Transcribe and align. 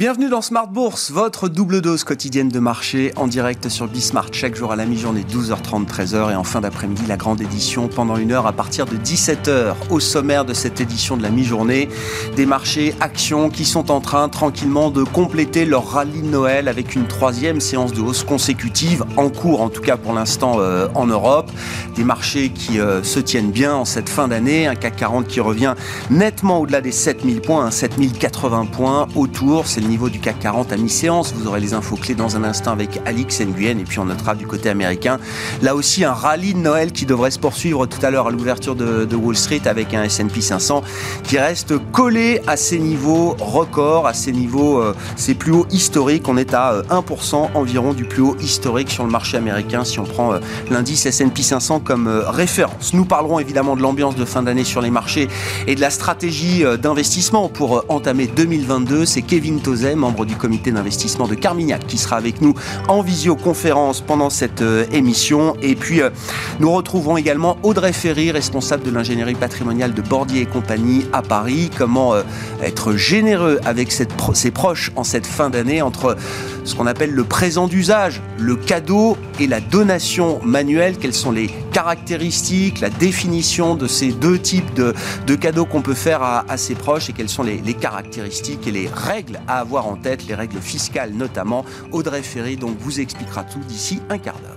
Bienvenue 0.00 0.30
dans 0.30 0.40
Smart 0.40 0.66
Bourse, 0.66 1.10
votre 1.10 1.50
double 1.50 1.82
dose 1.82 2.04
quotidienne 2.04 2.48
de 2.48 2.58
marché 2.58 3.12
en 3.16 3.26
direct 3.26 3.68
sur 3.68 3.86
Bismart 3.86 4.32
chaque 4.32 4.56
jour 4.56 4.72
à 4.72 4.76
la 4.76 4.86
mi-journée 4.86 5.26
12h30 5.30 5.86
13h 5.86 6.32
et 6.32 6.36
en 6.36 6.42
fin 6.42 6.62
d'après-midi 6.62 7.02
la 7.06 7.18
grande 7.18 7.42
édition 7.42 7.86
pendant 7.86 8.16
une 8.16 8.32
heure 8.32 8.46
à 8.46 8.54
partir 8.54 8.86
de 8.86 8.96
17h 8.96 9.74
au 9.90 10.00
sommaire 10.00 10.46
de 10.46 10.54
cette 10.54 10.80
édition 10.80 11.18
de 11.18 11.22
la 11.22 11.28
mi-journée 11.28 11.90
des 12.34 12.46
marchés 12.46 12.94
actions 13.00 13.50
qui 13.50 13.66
sont 13.66 13.90
en 13.90 14.00
train 14.00 14.30
tranquillement 14.30 14.90
de 14.90 15.04
compléter 15.04 15.66
leur 15.66 15.86
rallye 15.90 16.22
de 16.22 16.28
Noël 16.28 16.68
avec 16.68 16.94
une 16.94 17.06
troisième 17.06 17.60
séance 17.60 17.92
de 17.92 18.00
hausse 18.00 18.24
consécutive 18.24 19.04
en 19.18 19.28
cours 19.28 19.60
en 19.60 19.68
tout 19.68 19.82
cas 19.82 19.98
pour 19.98 20.14
l'instant 20.14 20.60
euh, 20.60 20.88
en 20.94 21.08
Europe. 21.08 21.50
Des 21.94 22.04
marchés 22.04 22.48
qui 22.48 22.80
euh, 22.80 23.02
se 23.02 23.20
tiennent 23.20 23.50
bien 23.50 23.74
en 23.74 23.84
cette 23.84 24.08
fin 24.08 24.28
d'année 24.28 24.66
un 24.66 24.76
CAC 24.76 24.96
40 24.96 25.26
qui 25.26 25.40
revient 25.40 25.74
nettement 26.08 26.58
au-delà 26.60 26.80
des 26.80 26.90
7000 26.90 27.42
points 27.42 27.70
7080 27.70 28.64
points 28.64 29.06
autour. 29.14 29.66
C'est 29.66 29.89
niveau 29.90 30.08
du 30.08 30.20
CAC 30.20 30.38
40 30.38 30.72
à 30.72 30.76
mi-séance. 30.76 31.34
Vous 31.34 31.46
aurez 31.48 31.60
les 31.60 31.74
infos 31.74 31.96
clés 31.96 32.14
dans 32.14 32.36
un 32.36 32.44
instant 32.44 32.70
avec 32.70 33.00
Alix 33.06 33.40
Nguyen 33.40 33.78
et 33.78 33.84
puis 33.84 33.98
on 33.98 34.04
notera 34.04 34.34
du 34.34 34.46
côté 34.46 34.70
américain. 34.70 35.18
Là 35.62 35.74
aussi, 35.74 36.04
un 36.04 36.12
rallye 36.12 36.54
de 36.54 36.58
Noël 36.58 36.92
qui 36.92 37.06
devrait 37.06 37.32
se 37.32 37.38
poursuivre 37.38 37.86
tout 37.86 37.98
à 38.06 38.10
l'heure 38.10 38.28
à 38.28 38.30
l'ouverture 38.30 38.76
de, 38.76 39.16
Wall 39.16 39.36
Street 39.36 39.62
avec 39.66 39.92
un 39.92 40.04
S&P 40.04 40.40
500 40.40 40.82
qui 41.24 41.38
reste 41.38 41.74
collé 41.90 42.40
à 42.46 42.56
ses 42.56 42.78
niveaux 42.78 43.36
records, 43.38 44.06
à 44.06 44.14
ses 44.14 44.32
niveaux, 44.32 44.80
euh, 44.80 44.94
ses 45.16 45.34
plus 45.34 45.52
hauts 45.52 45.66
historiques. 45.70 46.28
On 46.28 46.36
est 46.36 46.54
à 46.54 46.82
1% 46.88 47.34
euh, 47.34 47.46
environ 47.54 47.92
du 47.92 48.04
plus 48.04 48.22
haut 48.22 48.36
historique 48.40 48.90
sur 48.90 49.04
le 49.04 49.10
marché 49.10 49.36
américain 49.36 49.84
si 49.84 49.98
on 49.98 50.04
prend 50.04 50.32
euh, 50.32 50.38
l'indice 50.70 51.04
S&P 51.04 51.42
500 51.42 51.80
comme 51.80 52.08
référence. 52.28 52.94
Nous 52.94 53.04
parlerons 53.04 53.40
évidemment 53.40 53.76
de 53.76 53.82
l'ambiance 53.82 54.14
de 54.14 54.24
fin 54.24 54.42
d'année 54.42 54.64
sur 54.64 54.80
les 54.80 54.90
marchés 54.90 55.28
et 55.66 55.74
de 55.74 55.80
la 55.80 55.90
stratégie 55.90 56.64
d'investissement 56.80 57.48
pour 57.48 57.84
entamer 57.88 58.28
2022. 58.28 59.04
C'est 59.04 59.22
Kevin 59.22 59.60
Tozer 59.60 59.79
membre 59.94 60.24
du 60.24 60.36
comité 60.36 60.72
d'investissement 60.72 61.26
de 61.26 61.34
Carmignac, 61.34 61.86
qui 61.86 61.98
sera 61.98 62.16
avec 62.16 62.40
nous 62.40 62.54
en 62.88 63.02
visioconférence 63.02 64.00
pendant 64.00 64.30
cette 64.30 64.62
euh, 64.62 64.84
émission. 64.92 65.56
Et 65.62 65.74
puis, 65.74 66.02
euh, 66.02 66.10
nous 66.58 66.70
retrouverons 66.70 67.16
également 67.16 67.56
Audrey 67.62 67.92
Ferry, 67.92 68.30
responsable 68.30 68.82
de 68.84 68.90
l'ingénierie 68.90 69.34
patrimoniale 69.34 69.94
de 69.94 70.02
Bordier 70.02 70.42
et 70.42 70.46
compagnie 70.46 71.06
à 71.12 71.22
Paris. 71.22 71.70
Comment 71.76 72.14
euh, 72.14 72.22
être 72.62 72.94
généreux 72.94 73.58
avec 73.64 73.90
ses 73.92 74.50
proches 74.50 74.92
en 74.96 75.04
cette 75.04 75.26
fin 75.26 75.50
d'année 75.50 75.82
entre 75.82 76.16
ce 76.64 76.74
qu'on 76.74 76.86
appelle 76.86 77.10
le 77.10 77.24
présent 77.24 77.66
d'usage, 77.66 78.20
le 78.38 78.56
cadeau 78.56 79.16
et 79.38 79.46
la 79.46 79.60
donation 79.60 80.40
manuelle? 80.44 80.98
Quelles 80.98 81.14
sont 81.14 81.32
les 81.32 81.50
caractéristiques, 81.72 82.80
la 82.80 82.90
définition 82.90 83.74
de 83.76 83.86
ces 83.86 84.12
deux 84.12 84.38
types 84.38 84.74
de, 84.74 84.94
cadeaux 85.36 85.64
qu'on 85.64 85.82
peut 85.82 85.94
faire 85.94 86.22
à, 86.22 86.56
ses 86.56 86.74
proches 86.74 87.08
et 87.08 87.12
quelles 87.12 87.28
sont 87.28 87.42
les, 87.42 87.62
les 87.64 87.74
caractéristiques 87.74 88.66
et 88.66 88.70
les 88.72 88.90
règles 88.92 89.40
à 89.48 89.60
avoir 89.60 89.69
en 89.78 89.96
tête, 89.96 90.26
les 90.26 90.34
règles 90.34 90.60
fiscales 90.60 91.12
notamment. 91.12 91.64
Audrey 91.92 92.22
Ferry 92.22 92.56
donc 92.56 92.76
vous 92.78 93.00
expliquera 93.00 93.44
tout 93.44 93.60
d'ici 93.60 94.00
un 94.08 94.18
quart 94.18 94.38
d'heure. 94.40 94.56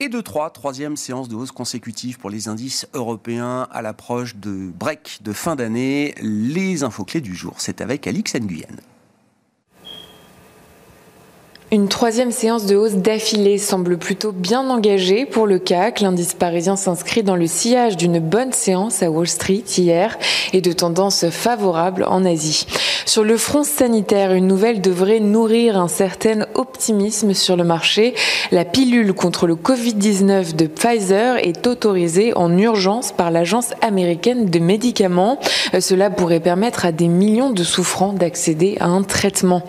Et 0.00 0.08
de 0.08 0.20
3, 0.20 0.50
troisième 0.50 0.96
séance 0.96 1.28
de 1.28 1.36
hausse 1.36 1.52
consécutive 1.52 2.18
pour 2.18 2.28
les 2.28 2.48
indices 2.48 2.88
européens 2.92 3.68
à 3.70 3.82
l'approche 3.82 4.34
de 4.34 4.68
break 4.76 5.20
de 5.22 5.32
fin 5.32 5.54
d'année. 5.54 6.16
Les 6.20 6.82
infos 6.82 7.04
clés 7.04 7.20
du 7.20 7.36
jour, 7.36 7.54
c'est 7.58 7.80
avec 7.80 8.08
Alix 8.08 8.34
Nguyen. 8.34 8.80
Une 11.72 11.88
troisième 11.88 12.32
séance 12.32 12.66
de 12.66 12.76
hausse 12.76 12.96
d'affilée 12.96 13.56
semble 13.56 13.96
plutôt 13.96 14.30
bien 14.30 14.68
engagée 14.68 15.24
pour 15.24 15.46
le 15.46 15.58
CAC. 15.58 16.02
L'indice 16.02 16.34
parisien 16.34 16.76
s'inscrit 16.76 17.22
dans 17.22 17.34
le 17.34 17.46
sillage 17.46 17.96
d'une 17.96 18.18
bonne 18.18 18.52
séance 18.52 19.02
à 19.02 19.10
Wall 19.10 19.26
Street 19.26 19.64
hier 19.78 20.18
et 20.52 20.60
de 20.60 20.70
tendance 20.70 21.30
favorable 21.30 22.04
en 22.06 22.26
Asie. 22.26 22.66
Sur 23.06 23.24
le 23.24 23.38
front 23.38 23.64
sanitaire, 23.64 24.34
une 24.34 24.46
nouvelle 24.46 24.82
devrait 24.82 25.18
nourrir 25.18 25.78
un 25.78 25.88
certain 25.88 26.46
optimisme 26.54 27.32
sur 27.32 27.56
le 27.56 27.64
marché. 27.64 28.12
La 28.50 28.66
pilule 28.66 29.14
contre 29.14 29.46
le 29.46 29.54
Covid-19 29.54 30.54
de 30.54 30.66
Pfizer 30.66 31.38
est 31.38 31.66
autorisée 31.66 32.36
en 32.36 32.54
urgence 32.58 33.12
par 33.12 33.30
l'Agence 33.30 33.70
américaine 33.80 34.44
de 34.44 34.58
médicaments. 34.58 35.38
Cela 35.80 36.10
pourrait 36.10 36.40
permettre 36.40 36.84
à 36.84 36.92
des 36.92 37.08
millions 37.08 37.50
de 37.50 37.64
souffrants 37.64 38.12
d'accéder 38.12 38.76
à 38.78 38.88
un 38.88 39.02
traitement. 39.02 39.62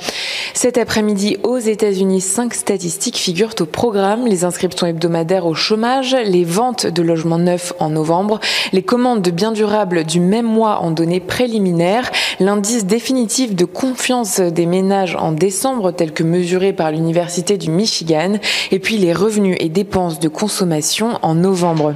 Cet 0.53 0.77
après-midi, 0.77 1.37
aux 1.43 1.57
États 1.57 1.92
États-Unis, 1.93 2.21
cinq 2.21 2.55
statistiques 2.55 3.17
figurent 3.17 3.53
au 3.59 3.65
programme. 3.65 4.25
Les 4.25 4.45
inscriptions 4.45 4.87
hebdomadaires 4.87 5.45
au 5.45 5.53
chômage, 5.53 6.17
les 6.25 6.43
ventes 6.43 6.87
de 6.87 7.03
logements 7.03 7.37
neufs 7.37 7.71
en 7.77 7.89
novembre, 7.91 8.39
les 8.71 8.81
commandes 8.81 9.21
de 9.21 9.29
biens 9.29 9.51
durables 9.51 10.03
du 10.03 10.19
même 10.19 10.47
mois 10.47 10.79
en 10.79 10.89
données 10.89 11.19
préliminaires, 11.19 12.09
l'indice 12.39 12.87
définitif 12.87 13.53
de 13.53 13.65
confiance 13.65 14.39
des 14.39 14.65
ménages 14.65 15.15
en 15.15 15.33
décembre 15.33 15.91
tel 15.91 16.13
que 16.13 16.23
mesuré 16.23 16.73
par 16.73 16.89
l'Université 16.89 17.57
du 17.57 17.69
Michigan, 17.69 18.39
et 18.71 18.79
puis 18.79 18.97
les 18.97 19.13
revenus 19.13 19.55
et 19.59 19.69
dépenses 19.69 20.19
de 20.19 20.29
consommation 20.29 21.19
en 21.21 21.35
novembre. 21.35 21.93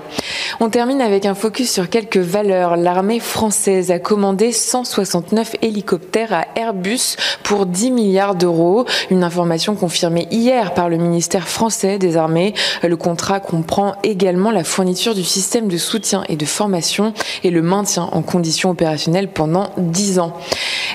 On 0.59 0.69
termine 0.69 1.02
avec 1.02 1.25
un 1.25 1.34
focus 1.34 1.72
sur 1.72 1.90
quelques 1.90 2.18
valeurs. 2.18 2.78
L'armée 2.78 3.19
française 3.19 3.90
a 3.90 3.97
commandé 3.97 4.52
169 4.52 5.56
hélicoptères 5.63 6.34
à 6.34 6.46
Airbus 6.56 7.16
pour 7.44 7.66
10 7.66 7.90
milliards 7.90 8.36
d'euros, 8.36 8.86
une 9.09 9.24
information 9.24 9.74
qu'on 9.75 9.87
confirmé 9.88 10.28
hier 10.31 10.74
par 10.74 10.90
le 10.90 10.98
ministère 10.98 11.48
français 11.48 11.98
des 11.98 12.18
Armées. 12.18 12.53
Le 12.84 12.98
contrat 12.98 13.40
comprend 13.40 13.96
également 14.03 14.52
la 14.52 14.66
fourniture 14.66 15.16
du 15.16 15.24
système 15.24 15.70
de 15.70 15.78
soutien 15.78 16.25
et 16.28 16.36
de 16.36 16.44
formation 16.44 17.14
et 17.46 17.52
le 17.52 17.62
maintien 17.62 18.09
en 18.12 18.22
conditions 18.22 18.72
opérationnelles 18.72 19.30
pendant 19.30 19.70
10 19.78 20.20
ans. 20.20 20.34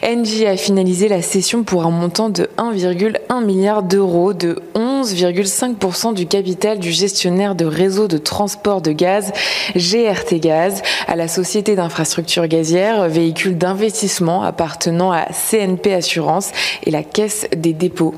Engie 0.05 0.45
a 0.45 0.59
finalisé 0.59 1.09
la 1.09 1.23
cession 1.23 1.63
pour 1.63 1.87
un 1.87 1.91
montant 1.91 2.29
de 2.29 2.51
1,1 2.59 3.43
milliard 3.43 3.83
d'euros 3.83 4.35
de 4.35 4.59
11,5% 4.75 6.13
du 6.13 6.27
capital 6.27 6.79
du 6.79 6.93
gestionnaire 6.93 7.55
de 7.55 7.65
réseau 7.65 8.09
de 8.09 8.19
transport 8.19 8.83
de 8.83 8.93
gaz 8.93 9.33
GRT 9.75 10.35
Gaz 10.39 10.83
à 11.09 11.17
la 11.17 11.29
société 11.29 11.77
d'infrastructure 11.77 12.47
gazière, 12.47 13.09
véhicule 13.09 13.57
d'investissement 13.57 14.43
appartenant 14.43 15.13
à 15.13 15.29
CNP 15.33 15.95
Assurance 15.95 16.51
et 16.85 16.91
la 16.91 17.03
Caisse 17.03 17.47
des 17.57 17.73
dépôts. 17.73 18.15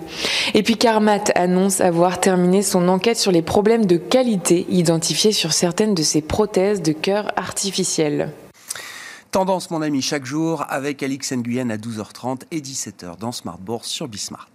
Puis 0.64 0.76
Carmat 0.76 1.24
annonce 1.34 1.80
avoir 1.80 2.20
terminé 2.20 2.62
son 2.62 2.88
enquête 2.88 3.18
sur 3.18 3.30
les 3.30 3.42
problèmes 3.42 3.84
de 3.84 3.98
qualité 3.98 4.66
identifiés 4.70 5.32
sur 5.32 5.52
certaines 5.52 5.94
de 5.94 6.02
ses 6.02 6.22
prothèses 6.22 6.82
de 6.82 6.92
cœur 6.92 7.30
artificielles. 7.36 8.32
Tendance, 9.30 9.70
mon 9.70 9.82
ami, 9.82 10.00
chaque 10.00 10.24
jour 10.24 10.64
avec 10.68 11.02
Alix 11.02 11.32
Nguyen 11.32 11.68
à 11.70 11.76
12h30 11.76 12.42
et 12.50 12.60
17h 12.60 13.18
dans 13.18 13.32
Smart 13.32 13.58
Bourse 13.58 13.88
sur 13.88 14.08
Bismart. 14.08 14.48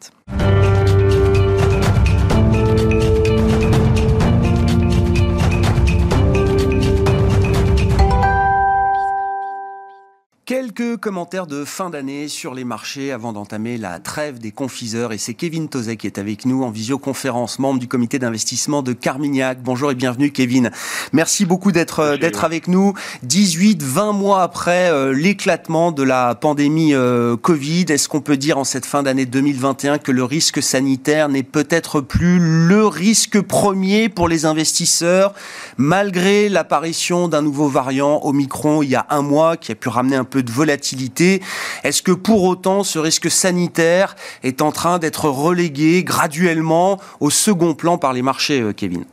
Quelques 10.49 10.97
commentaires 10.97 11.45
de 11.45 11.63
fin 11.63 11.91
d'année 11.91 12.27
sur 12.27 12.55
les 12.55 12.63
marchés 12.63 13.11
avant 13.11 13.33
d'entamer 13.33 13.77
la 13.77 13.99
trêve 13.99 14.39
des 14.39 14.49
confiseurs. 14.49 15.13
Et 15.13 15.19
c'est 15.19 15.35
Kevin 15.35 15.69
Tozet 15.69 15.95
qui 15.95 16.07
est 16.07 16.17
avec 16.17 16.43
nous 16.43 16.63
en 16.63 16.71
visioconférence, 16.71 17.59
membre 17.59 17.79
du 17.79 17.87
comité 17.87 18.17
d'investissement 18.17 18.81
de 18.81 18.93
Carmignac. 18.93 19.61
Bonjour 19.61 19.91
et 19.91 19.93
bienvenue 19.93 20.31
Kevin. 20.31 20.71
Merci 21.13 21.45
beaucoup 21.45 21.71
d'être 21.71 22.17
d'être 22.17 22.45
avec 22.45 22.67
nous. 22.67 22.95
18, 23.21 23.83
20 23.83 24.11
mois 24.13 24.41
après 24.41 24.89
euh, 24.89 25.13
l'éclatement 25.13 25.91
de 25.91 26.01
la 26.01 26.33
pandémie 26.33 26.95
euh, 26.95 27.37
Covid, 27.37 27.85
est-ce 27.89 28.09
qu'on 28.09 28.21
peut 28.21 28.35
dire 28.35 28.57
en 28.57 28.63
cette 28.63 28.87
fin 28.87 29.03
d'année 29.03 29.27
2021 29.27 29.99
que 29.99 30.11
le 30.11 30.23
risque 30.23 30.63
sanitaire 30.63 31.29
n'est 31.29 31.43
peut-être 31.43 32.01
plus 32.01 32.39
le 32.39 32.87
risque 32.87 33.39
premier 33.39 34.09
pour 34.09 34.27
les 34.27 34.47
investisseurs, 34.47 35.35
malgré 35.77 36.49
l'apparition 36.49 37.27
d'un 37.27 37.43
nouveau 37.43 37.67
variant 37.67 38.21
Omicron 38.23 38.81
il 38.81 38.89
y 38.89 38.95
a 38.95 39.05
un 39.11 39.21
mois 39.21 39.55
qui 39.55 39.71
a 39.71 39.75
pu 39.75 39.89
ramener 39.89 40.15
un 40.15 40.23
peu 40.23 40.38
de 40.41 40.51
volatilité. 40.51 41.41
Est-ce 41.83 42.01
que 42.01 42.11
pour 42.11 42.43
autant 42.43 42.83
ce 42.83 42.99
risque 42.99 43.29
sanitaire 43.29 44.15
est 44.43 44.61
en 44.61 44.71
train 44.71 44.99
d'être 44.99 45.29
relégué 45.29 46.03
graduellement 46.03 46.99
au 47.19 47.29
second 47.29 47.73
plan 47.73 47.97
par 47.97 48.13
les 48.13 48.21
marchés, 48.21 48.61
euh, 48.61 48.73
Kevin? 48.73 49.05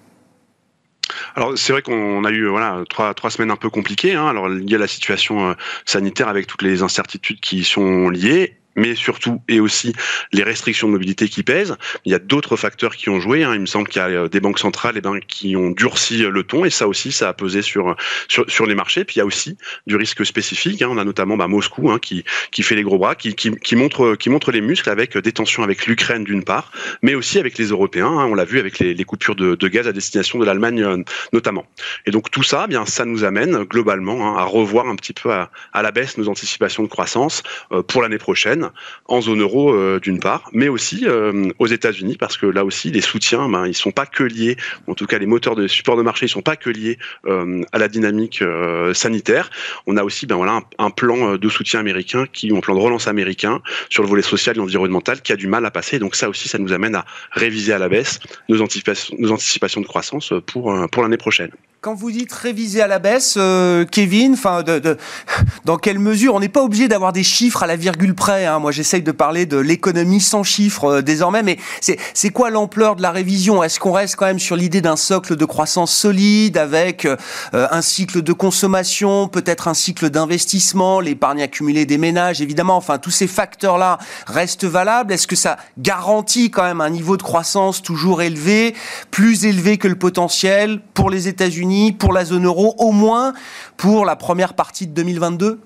Alors 1.35 1.53
c'est 1.57 1.73
vrai 1.73 1.83
qu'on 1.83 2.25
a 2.25 2.31
eu 2.31 2.49
voilà 2.49 2.83
trois 2.89 3.15
trois 3.15 3.31
semaines 3.31 3.51
un 3.51 3.57
peu 3.57 3.71
compliquées. 3.71 4.15
Hein. 4.15 4.27
Alors 4.27 4.49
il 4.49 4.69
y 4.69 4.75
a 4.75 4.79
la 4.79 4.89
situation 4.89 5.51
euh, 5.51 5.55
sanitaire 5.85 6.29
avec 6.29 6.47
toutes 6.47 6.63
les 6.63 6.83
incertitudes 6.83 7.41
qui 7.41 7.59
y 7.59 7.65
sont 7.65 8.09
liées 8.09 8.57
mais 8.77 8.95
surtout 8.95 9.43
et 9.49 9.61
aussi 9.61 9.95
les 10.33 10.43
restrictions 10.43 10.87
de 10.87 10.93
mobilité 10.93 11.29
qui 11.29 11.43
pèsent. 11.43 11.77
Il 12.05 12.13
y 12.13 12.15
a 12.15 12.19
d'autres 12.19 12.57
facteurs 12.57 12.97
qui 12.97 13.09
ont 13.09 13.21
joué. 13.21 13.43
Hein. 13.45 13.55
Il 13.55 13.61
me 13.61 13.67
semble 13.67 13.89
qu'il 13.89 14.01
y 14.01 14.05
a 14.05 14.09
euh, 14.09 14.29
des 14.29 14.41
banques 14.41 14.59
centrales 14.59 14.95
eh 14.97 15.01
ben, 15.01 15.19
qui 15.27 15.57
ont 15.57 15.71
durci 15.71 16.19
le 16.19 16.43
ton 16.43 16.65
et 16.65 16.71
ça 16.71 16.87
aussi, 16.87 17.13
ça 17.13 17.29
a 17.29 17.33
pesé 17.33 17.63
sur, 17.63 17.97
sur, 18.29 18.49
sur 18.49 18.67
les 18.67 18.75
marchés. 18.75 19.05
Puis 19.05 19.17
il 19.17 19.19
y 19.19 19.23
a 19.23 19.27
aussi 19.27 19.57
du 19.87 19.97
risque 19.97 20.25
spécifique. 20.25 20.83
Hein. 20.83 20.89
On 20.91 20.99
a 20.99 21.05
notamment 21.05 21.37
bah, 21.37 21.49
Moscou 21.49 21.91
hein, 21.91 21.99
qui, 21.99 22.25
qui 22.51 22.63
fait 22.63 22.75
les 22.75 22.83
gros 22.83 22.99
bras, 22.99 23.15
qui, 23.15 23.35
qui, 23.35 23.51
qui, 23.51 23.77
montre, 23.77 24.15
qui 24.15 24.31
montre 24.31 24.53
les 24.53 24.61
muscles 24.61 24.91
avec 24.91 25.17
des 25.17 25.33
tensions 25.33 25.63
avec 25.63 25.87
l'Ukraine 25.87 26.25
d'une 26.25 26.45
part, 26.45 26.71
mais 27.03 27.15
aussi 27.15 27.39
avec 27.39 27.59
les 27.59 27.67
Européens. 27.67 28.07
Hein. 28.07 28.27
On 28.27 28.35
l'a 28.35 28.45
vu 28.45 28.59
avec 28.59 28.79
les, 28.79 28.95
les 28.95 29.05
coupures 29.05 29.35
de, 29.35 29.55
de, 29.55 29.69
gaz 29.69 29.89
à 29.89 29.93
destination 29.93 30.39
de 30.39 30.45
l'Allemagne 30.45 30.83
euh, 30.83 31.03
notamment. 31.33 31.67
Et 32.07 32.11
donc 32.11 32.31
tout 32.31 32.43
ça, 32.43 32.65
eh 32.67 32.69
bien, 32.69 32.87
ça 32.87 33.05
nous 33.05 33.25
amène 33.25 33.65
globalement 33.65 34.29
hein, 34.29 34.39
à 34.39 34.45
revoir 34.45 34.87
un 34.89 34.97
petit 34.97 35.13
peu 35.13 35.33
à, 35.33 35.51
à, 35.73 35.83
la 35.83 35.91
baisse 35.91 36.19
nos 36.19 36.29
anticipations 36.29 36.83
de 36.83 36.89
croissance 36.89 37.43
euh, 37.73 37.83
pour 37.83 38.03
l'année 38.03 38.19
prochaine 38.19 38.66
en 39.07 39.21
zone 39.21 39.41
euro 39.41 39.73
euh, 39.73 40.01
d'une 40.01 40.21
part, 40.21 40.49
mais 40.53 40.69
aussi 40.69 41.07
aux 41.59 41.67
États-Unis 41.67 42.17
parce 42.19 42.37
que 42.37 42.47
là 42.47 42.65
aussi 42.65 42.91
les 42.91 43.01
soutiens, 43.01 43.49
ben, 43.49 43.67
ils 43.67 43.75
sont 43.75 43.91
pas 43.91 44.07
que 44.07 44.23
liés, 44.23 44.57
en 44.87 44.95
tout 44.95 45.07
cas 45.07 45.19
les 45.19 45.27
moteurs 45.27 45.57
de 45.57 45.67
support 45.67 45.97
de 45.97 46.03
marché, 46.03 46.27
ils 46.27 46.31
sont 46.31 46.43
pas 46.43 46.57
que 46.57 46.71
liés 46.71 46.99
à 47.27 47.79
la 47.79 47.89
dynamique 47.89 48.43
sanitaire. 48.93 49.51
On 49.87 49.97
a 49.97 50.05
aussi 50.05 50.27
ben 50.27 50.37
voilà 50.37 50.61
un, 50.79 50.91
plan 50.91 51.37
de 51.37 51.49
soutien 51.49 51.81
américain 51.81 52.27
qui, 52.33 52.55
un 52.55 52.61
plan 52.61 52.75
de 52.75 52.81
relance 52.81 53.09
américain 53.09 53.61
sur 53.91 54.03
le 54.03 54.09
volet 54.09 54.23
social 54.23 54.57
et 54.57 54.61
environnemental 54.61 55.21
qui 55.21 55.33
a 55.33 55.37
du 55.37 55.47
mal 55.47 55.65
à 55.67 55.71
passer. 55.71 55.99
Donc 55.99 56.15
ça 56.17 56.29
aussi, 56.29 56.49
ça 56.49 56.59
nous 56.59 56.73
amène 56.73 56.95
à 56.95 57.05
réviser 57.33 57.73
à 57.73 57.79
la 57.79 57.89
baisse 57.89 58.21
nos 58.49 58.61
anticipations, 58.63 59.81
de 59.81 59.87
croissance 59.87 60.33
pour, 60.47 60.75
pour 60.91 61.03
l'année 61.03 61.17
prochaine. 61.17 61.51
Quand 61.87 61.95
vous 61.95 62.11
dites 62.11 62.33
réviser 62.33 62.81
à 62.83 62.89
la 62.89 62.99
baisse, 62.99 63.37
euh, 63.37 63.85
Kevin, 63.85 64.37
dans 65.65 65.77
quelle 65.77 66.01
mesure 66.01 66.35
On 66.35 66.41
n'est 66.41 66.49
pas 66.49 66.65
obligé 66.65 66.89
d'avoir 66.89 67.13
des 67.13 67.23
chiffres 67.23 67.63
à 67.63 67.69
la 67.69 67.77
virgule 67.77 68.13
près. 68.13 68.45
Hein. 68.45 68.56
Moi, 68.59 68.73
j'essaye 68.73 69.03
de 69.03 69.13
parler 69.13 69.47
de 69.47 69.57
l'économie 69.57 70.21
sans 70.21 70.43
chiffres 70.43 70.85
euh, 70.85 71.03
désormais, 71.03 71.43
mais 71.43 71.59
c'est 71.81 72.31
quoi 72.31 72.51
l'ampleur 72.51 72.97
de 72.97 73.03
la 73.03 73.11
révision? 73.11 73.63
Est-ce 73.63 73.81
qu'on 73.81 73.93
reste 73.93 74.17
quand 74.17 74.27
même 74.27 74.39
sur 74.39 74.57
l'idée 74.57 74.81
d'un 74.81 74.97
socle 74.97 75.37
de 75.37 75.45
croissance 75.45 75.93
solide 75.93 76.57
avec 76.57 77.05
euh, 77.05 77.17
un 77.53 77.83
cycle 77.83 78.23
de 78.23 78.33
consommation, 78.33 79.29
peut-être 79.29 79.69
un 79.69 79.75
cycle 79.75 80.11
d'investissement, 80.11 81.01
l'épargne 81.01 81.43
accumulée 81.43 81.87
des 81.87 81.99
ménages, 81.99 82.41
évidemment. 82.41 82.77
Enfin, 82.77 82.99
tous 82.99 83.11
ces 83.11 83.27
facteurs-là 83.27 83.99
restent 84.27 84.65
valables? 84.65 85.13
Est-ce 85.13 85.27
que 85.27 85.37
ça 85.37 85.57
garantit 85.79 86.51
quand 86.51 86.65
même 86.65 86.81
un 86.81 86.91
niveau 86.91 87.17
de 87.17 87.23
croissance 87.23 87.83
toujours 87.83 88.23
élevé, 88.23 88.75
plus 89.11 89.45
élevé 89.45 89.79
que 89.79 89.89
le 89.89 89.97
potentiel 89.97 90.81
pour 90.95 91.11
les 91.11 91.29
États-Unis 91.29 91.93
pour 91.93 92.13
la 92.13 92.25
zone 92.25 92.47
euro, 92.47 92.75
au 92.79 92.93
moins 92.93 93.35
pour 93.77 94.05
la 94.05 94.17
première 94.17 94.55
partie 94.55 94.87
de 94.87 94.93
2022 94.93 95.61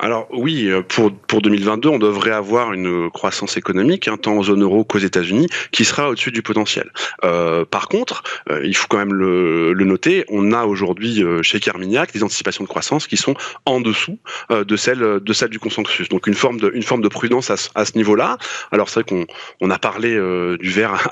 alors 0.00 0.28
oui, 0.32 0.66
euh, 0.66 0.82
pour, 0.82 1.12
pour 1.12 1.42
2022, 1.42 1.88
on 1.90 1.98
devrait 1.98 2.30
avoir 2.30 2.72
une 2.72 3.10
croissance 3.10 3.58
économique, 3.58 4.08
hein, 4.08 4.16
tant 4.16 4.32
en 4.32 4.42
zone 4.42 4.62
euro 4.62 4.82
qu'aux 4.82 4.98
États-Unis, 4.98 5.46
qui 5.72 5.84
sera 5.84 6.08
au-dessus 6.08 6.32
du 6.32 6.40
potentiel. 6.40 6.90
Euh, 7.22 7.66
par 7.66 7.88
contre, 7.88 8.22
euh, 8.50 8.62
il 8.64 8.74
faut 8.74 8.86
quand 8.88 8.96
même 8.96 9.12
le, 9.12 9.74
le 9.74 9.84
noter, 9.84 10.24
on 10.28 10.52
a 10.52 10.64
aujourd'hui 10.64 11.22
euh, 11.22 11.42
chez 11.42 11.60
Carmignac 11.60 12.12
des 12.12 12.22
anticipations 12.22 12.64
de 12.64 12.68
croissance 12.68 13.06
qui 13.06 13.18
sont 13.18 13.34
en 13.66 13.80
dessous 13.80 14.18
de 14.50 14.76
celles 14.76 15.20
de 15.20 15.32
celle 15.32 15.50
du 15.50 15.58
consensus. 15.58 16.08
Donc 16.08 16.26
une 16.26 16.34
forme 16.34 16.58
de, 16.58 16.70
une 16.74 16.82
forme 16.82 17.02
de 17.02 17.08
prudence 17.08 17.50
à, 17.50 17.56
à 17.74 17.84
ce 17.84 17.96
niveau-là. 17.96 18.38
Alors 18.72 18.88
c'est 18.88 19.00
vrai 19.00 19.04
qu'on 19.04 19.26
on 19.60 19.70
a 19.70 19.78
parlé 19.78 20.14
du 20.58 20.70
verre 20.70 21.08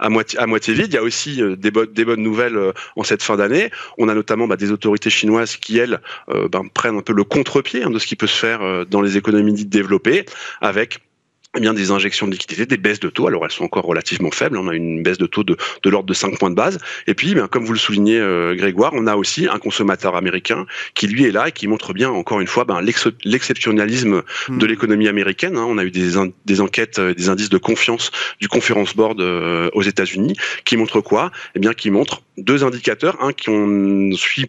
à, 0.00 0.08
moitié, 0.08 0.38
à 0.38 0.46
moitié 0.46 0.74
vide. 0.74 0.88
Il 0.88 0.94
y 0.94 0.98
a 0.98 1.02
aussi 1.02 1.40
des, 1.56 1.70
bonnes 1.70 1.92
des 1.92 2.04
bonnes 2.04 2.22
nouvelles 2.22 2.58
en 2.96 3.04
cette 3.04 3.22
fin 3.22 3.36
d'année. 3.36 3.70
On 3.98 4.08
a 4.08 4.14
notamment 4.14 4.46
bah, 4.46 4.56
des 4.56 4.72
autorités 4.72 5.10
chinoises 5.10 5.56
qui 5.56 5.78
elles 5.78 6.00
ben, 6.28 6.62
prennent 6.72 6.96
un 6.96 7.02
peu 7.02 7.12
le 7.12 7.24
contre-pied 7.24 7.84
hein, 7.84 7.90
de 7.90 7.98
ce 7.98 8.06
qui 8.06 8.16
peut 8.16 8.23
se 8.26 8.36
faire 8.36 8.62
euh, 8.62 8.84
dans 8.84 9.00
les 9.00 9.16
économies 9.16 9.52
dites 9.52 9.68
développées 9.68 10.24
avec 10.60 11.00
eh 11.56 11.60
bien, 11.60 11.72
des 11.72 11.90
injections 11.90 12.26
de 12.26 12.32
liquidités, 12.32 12.66
des 12.66 12.76
baisses 12.76 13.00
de 13.00 13.08
taux. 13.08 13.28
Alors, 13.28 13.44
elles 13.44 13.50
sont 13.50 13.64
encore 13.64 13.84
relativement 13.84 14.30
faibles. 14.30 14.56
On 14.56 14.68
a 14.68 14.74
une 14.74 15.02
baisse 15.02 15.18
de 15.18 15.26
taux 15.26 15.44
de, 15.44 15.56
de 15.82 15.90
l'ordre 15.90 16.08
de 16.08 16.14
5 16.14 16.38
points 16.38 16.50
de 16.50 16.56
base. 16.56 16.78
Et 17.06 17.14
puis, 17.14 17.34
bien, 17.34 17.46
comme 17.46 17.64
vous 17.64 17.72
le 17.72 17.78
soulignez, 17.78 18.18
euh, 18.18 18.54
Grégoire, 18.56 18.92
on 18.94 19.06
a 19.06 19.14
aussi 19.14 19.46
un 19.46 19.58
consommateur 19.58 20.16
américain 20.16 20.66
qui, 20.94 21.06
lui, 21.06 21.24
est 21.24 21.30
là 21.30 21.48
et 21.48 21.52
qui 21.52 21.68
montre 21.68 21.92
bien, 21.92 22.10
encore 22.10 22.40
une 22.40 22.46
fois, 22.48 22.64
ben, 22.64 22.80
l'exceptionnalisme 22.80 24.22
hmm. 24.48 24.58
de 24.58 24.66
l'économie 24.66 25.06
américaine. 25.06 25.56
Hein. 25.56 25.64
On 25.68 25.78
a 25.78 25.84
eu 25.84 25.90
des, 25.90 26.14
des 26.44 26.60
enquêtes, 26.60 26.98
euh, 26.98 27.14
des 27.14 27.28
indices 27.28 27.50
de 27.50 27.58
confiance 27.58 28.10
du 28.40 28.48
Conference 28.48 28.96
Board 28.96 29.20
euh, 29.20 29.70
aux 29.74 29.82
États-Unis 29.82 30.36
qui 30.64 30.76
montrent 30.76 31.00
quoi? 31.00 31.30
Eh 31.54 31.60
bien, 31.60 31.72
qui 31.72 31.90
montrent 31.90 32.22
deux 32.38 32.64
indicateurs. 32.64 33.22
Un 33.22 33.32
qu'on 33.32 34.10
suit, 34.16 34.48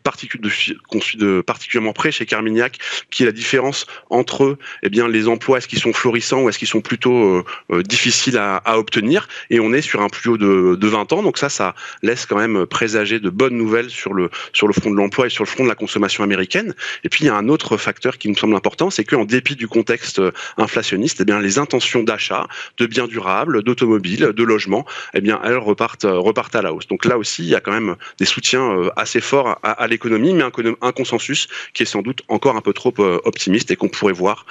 suit 1.00 1.42
particulièrement 1.46 1.94
près 1.94 2.12
chez 2.12 2.26
Carmignac, 2.26 2.80
qui 3.12 3.24
est 3.24 3.26
la 3.26 3.32
différence 3.32 3.86
entre 4.10 4.58
eh 4.84 4.90
bien, 4.90 5.08
les 5.08 5.28
emplois, 5.28 5.58
est-ce 5.58 5.68
qu'ils 5.68 5.80
sont 5.80 5.94
florissants 5.94 6.44
ou 6.44 6.50
est-ce 6.50 6.60
qu'ils 6.60 6.68
sont 6.68 6.82
plutôt 6.82 7.14
euh, 7.14 7.44
euh, 7.72 7.84
difficile 7.84 8.38
à, 8.38 8.58
à, 8.58 8.78
obtenir 8.78 9.28
et 9.50 9.60
on 9.60 9.74
est 9.74 9.82
sur 9.82 10.02
un 10.02 10.10
plus 10.10 10.32
haut 10.32 10.38
de, 10.38 10.76
de 10.76 10.88
20 10.88 11.14
ans. 11.14 11.24
Donc 11.24 11.38
ça, 11.38 11.50
ça 11.50 11.76
laisse 12.02 12.26
quand 12.26 12.38
même 12.38 12.66
présager 12.66 13.20
de 13.20 13.30
bonnes 13.30 13.58
nouvelles 13.58 13.90
sur 13.90 14.14
le 14.14 14.30
sur 14.54 14.68
le 14.68 14.74
front 14.74 14.92
de 14.92 14.96
l'emploi 14.96 15.28
et 15.28 15.30
sur 15.30 15.44
le 15.44 15.50
front 15.50 15.64
de 15.64 15.70
la 15.70 15.76
consommation 15.76 16.24
américaine. 16.24 16.74
Et 17.04 17.10
puis 17.10 17.26
il 17.26 17.28
y 17.28 17.30
a 17.30 17.36
un 17.36 17.50
autre 17.50 17.78
facteur 17.78 18.18
qui 18.18 18.30
me 18.30 18.36
semble 18.36 18.56
important, 18.56 18.90
c'est 18.90 19.04
qu'en 19.04 19.26
dépit 19.26 19.56
du 19.56 19.68
contexte 19.68 20.20
euh, 20.20 20.31
inflationniste, 20.58 21.22
eh 21.22 21.26
bien 21.26 21.40
les 21.40 21.60
intentions 21.60 22.04
d'achat 22.04 22.48
de 22.78 22.86
biens 22.86 23.08
durables, 23.08 23.64
d'automobiles, 23.64 24.34
de 24.34 24.44
logements, 24.44 24.86
eh 25.14 25.22
bien 25.22 25.40
elles 25.44 25.58
repartent 25.58 26.06
repartent 26.06 26.56
à 26.56 26.62
la 26.62 26.74
hausse. 26.74 26.88
Donc 26.88 27.06
là 27.06 27.18
aussi, 27.18 27.44
il 27.44 27.50
y 27.50 27.56
a 27.56 27.60
quand 27.60 27.72
même 27.72 27.75
des 28.19 28.25
soutiens 28.25 28.89
assez 28.95 29.22
forts 29.22 29.60
à, 29.63 29.88
l'économie, 29.88 30.33
mais 30.33 30.44
un, 30.44 30.92
consensus 30.92 31.48
qui 31.74 31.83
est 31.83 31.86
sans 31.86 32.01
doute 32.01 32.22
encore 32.27 32.56
un 32.56 32.62
peu 32.62 32.74
trop 32.74 32.94
optimiste 32.98 33.72
et 33.72 33.75
qu'on 33.75 33.89
pourrait 33.89 34.13
voir 34.13 34.45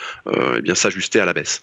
eh 0.57 0.61
bien 0.63 0.75
s'ajuster 0.75 1.21
à 1.21 1.25
la 1.25 1.33
baisse. 1.33 1.63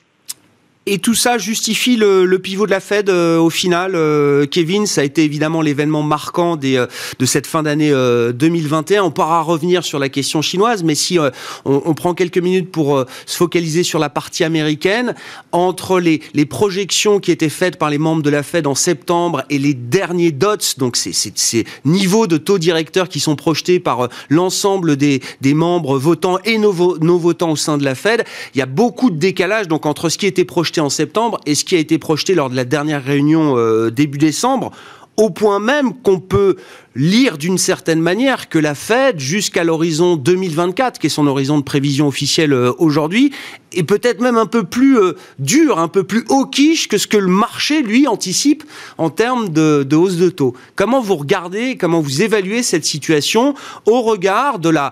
Et 0.87 0.97
tout 0.97 1.13
ça 1.13 1.37
justifie 1.37 1.95
le, 1.95 2.25
le 2.25 2.39
pivot 2.39 2.65
de 2.65 2.71
la 2.71 2.79
Fed 2.79 3.07
euh, 3.11 3.37
au 3.37 3.51
final, 3.51 3.91
euh, 3.93 4.47
Kevin. 4.47 4.87
Ça 4.87 5.01
a 5.01 5.03
été 5.03 5.23
évidemment 5.23 5.61
l'événement 5.61 6.01
marquant 6.01 6.55
des, 6.55 6.75
euh, 6.75 6.87
de 7.19 7.25
cette 7.27 7.45
fin 7.45 7.61
d'année 7.61 7.91
2021. 7.91 9.03
On 9.03 9.11
pourra 9.11 9.41
revenir 9.41 9.83
sur 9.83 9.99
la 9.99 10.09
question 10.09 10.41
chinoise, 10.41 10.81
mais 10.81 10.95
si 10.95 11.19
on, 11.19 11.31
on, 11.65 11.93
prend 11.93 12.15
quelques 12.15 12.39
minutes 12.39 12.71
pour 12.71 13.05
se 13.27 13.37
focaliser 13.37 13.83
sur 13.83 13.99
la 13.99 14.09
partie 14.09 14.43
américaine, 14.43 15.13
entre 15.51 15.99
les, 15.99 16.21
les, 16.33 16.45
projections 16.47 17.19
qui 17.19 17.31
étaient 17.31 17.49
faites 17.49 17.77
par 17.77 17.91
les 17.91 17.99
membres 17.99 18.23
de 18.23 18.31
la 18.31 18.41
Fed 18.41 18.65
en 18.65 18.73
septembre 18.73 19.43
et 19.51 19.59
les 19.59 19.75
derniers 19.75 20.31
dots, 20.31 20.55
donc 20.79 20.95
ces, 20.95 21.13
ces, 21.13 21.31
ces 21.35 21.65
niveaux 21.85 22.25
de 22.25 22.37
taux 22.37 22.57
directeurs 22.57 23.07
qui 23.07 23.19
sont 23.19 23.35
projetés 23.35 23.79
par 23.79 24.09
l'ensemble 24.29 24.97
des, 24.97 25.21
des, 25.41 25.53
membres 25.53 25.99
votants 25.99 26.39
et 26.43 26.57
nos 26.57 26.71
votants 26.71 27.51
au 27.51 27.55
sein 27.55 27.77
de 27.77 27.83
la 27.83 27.93
Fed, 27.93 28.23
il 28.55 28.57
y 28.57 28.61
a 28.61 28.65
beaucoup 28.65 29.11
de 29.11 29.17
décalage 29.17 29.67
donc 29.67 29.85
entre 29.85 30.09
ce 30.09 30.17
qui 30.17 30.25
était 30.25 30.45
projeté 30.45 30.70
en 30.79 30.89
septembre 30.89 31.39
et 31.45 31.55
ce 31.55 31.65
qui 31.65 31.75
a 31.75 31.79
été 31.79 31.97
projeté 31.97 32.35
lors 32.35 32.49
de 32.49 32.55
la 32.55 32.65
dernière 32.65 33.03
réunion 33.03 33.57
euh, 33.57 33.89
début 33.89 34.17
décembre, 34.17 34.71
au 35.17 35.29
point 35.29 35.59
même 35.59 35.93
qu'on 36.01 36.19
peut 36.19 36.55
lire 36.95 37.37
d'une 37.37 37.57
certaine 37.57 38.01
manière 38.01 38.49
que 38.49 38.59
la 38.59 38.75
Fed, 38.75 39.19
jusqu'à 39.19 39.63
l'horizon 39.63 40.15
2024, 40.15 40.99
qui 40.99 41.07
est 41.07 41.09
son 41.11 41.27
horizon 41.27 41.57
de 41.57 41.63
prévision 41.63 42.07
officielle 42.07 42.53
euh, 42.53 42.73
aujourd'hui, 42.79 43.31
est 43.73 43.83
peut-être 43.83 44.19
même 44.19 44.35
un 44.35 44.45
peu 44.45 44.63
plus 44.63 44.97
euh, 44.97 45.13
dur, 45.39 45.79
un 45.79 45.87
peu 45.87 46.03
plus 46.03 46.25
hawkish 46.29 46.87
que 46.87 46.97
ce 46.97 47.07
que 47.07 47.17
le 47.17 47.27
marché, 47.27 47.81
lui, 47.81 48.07
anticipe 48.07 48.63
en 48.97 49.09
termes 49.09 49.49
de, 49.49 49.85
hausse 49.93 50.17
de 50.17 50.29
taux. 50.29 50.53
Comment 50.75 51.01
vous 51.01 51.15
regardez, 51.15 51.77
comment 51.77 52.01
vous 52.01 52.21
évaluez 52.21 52.63
cette 52.63 52.85
situation 52.85 53.53
au 53.85 54.01
regard 54.01 54.59
de 54.59 54.69
la 54.69 54.91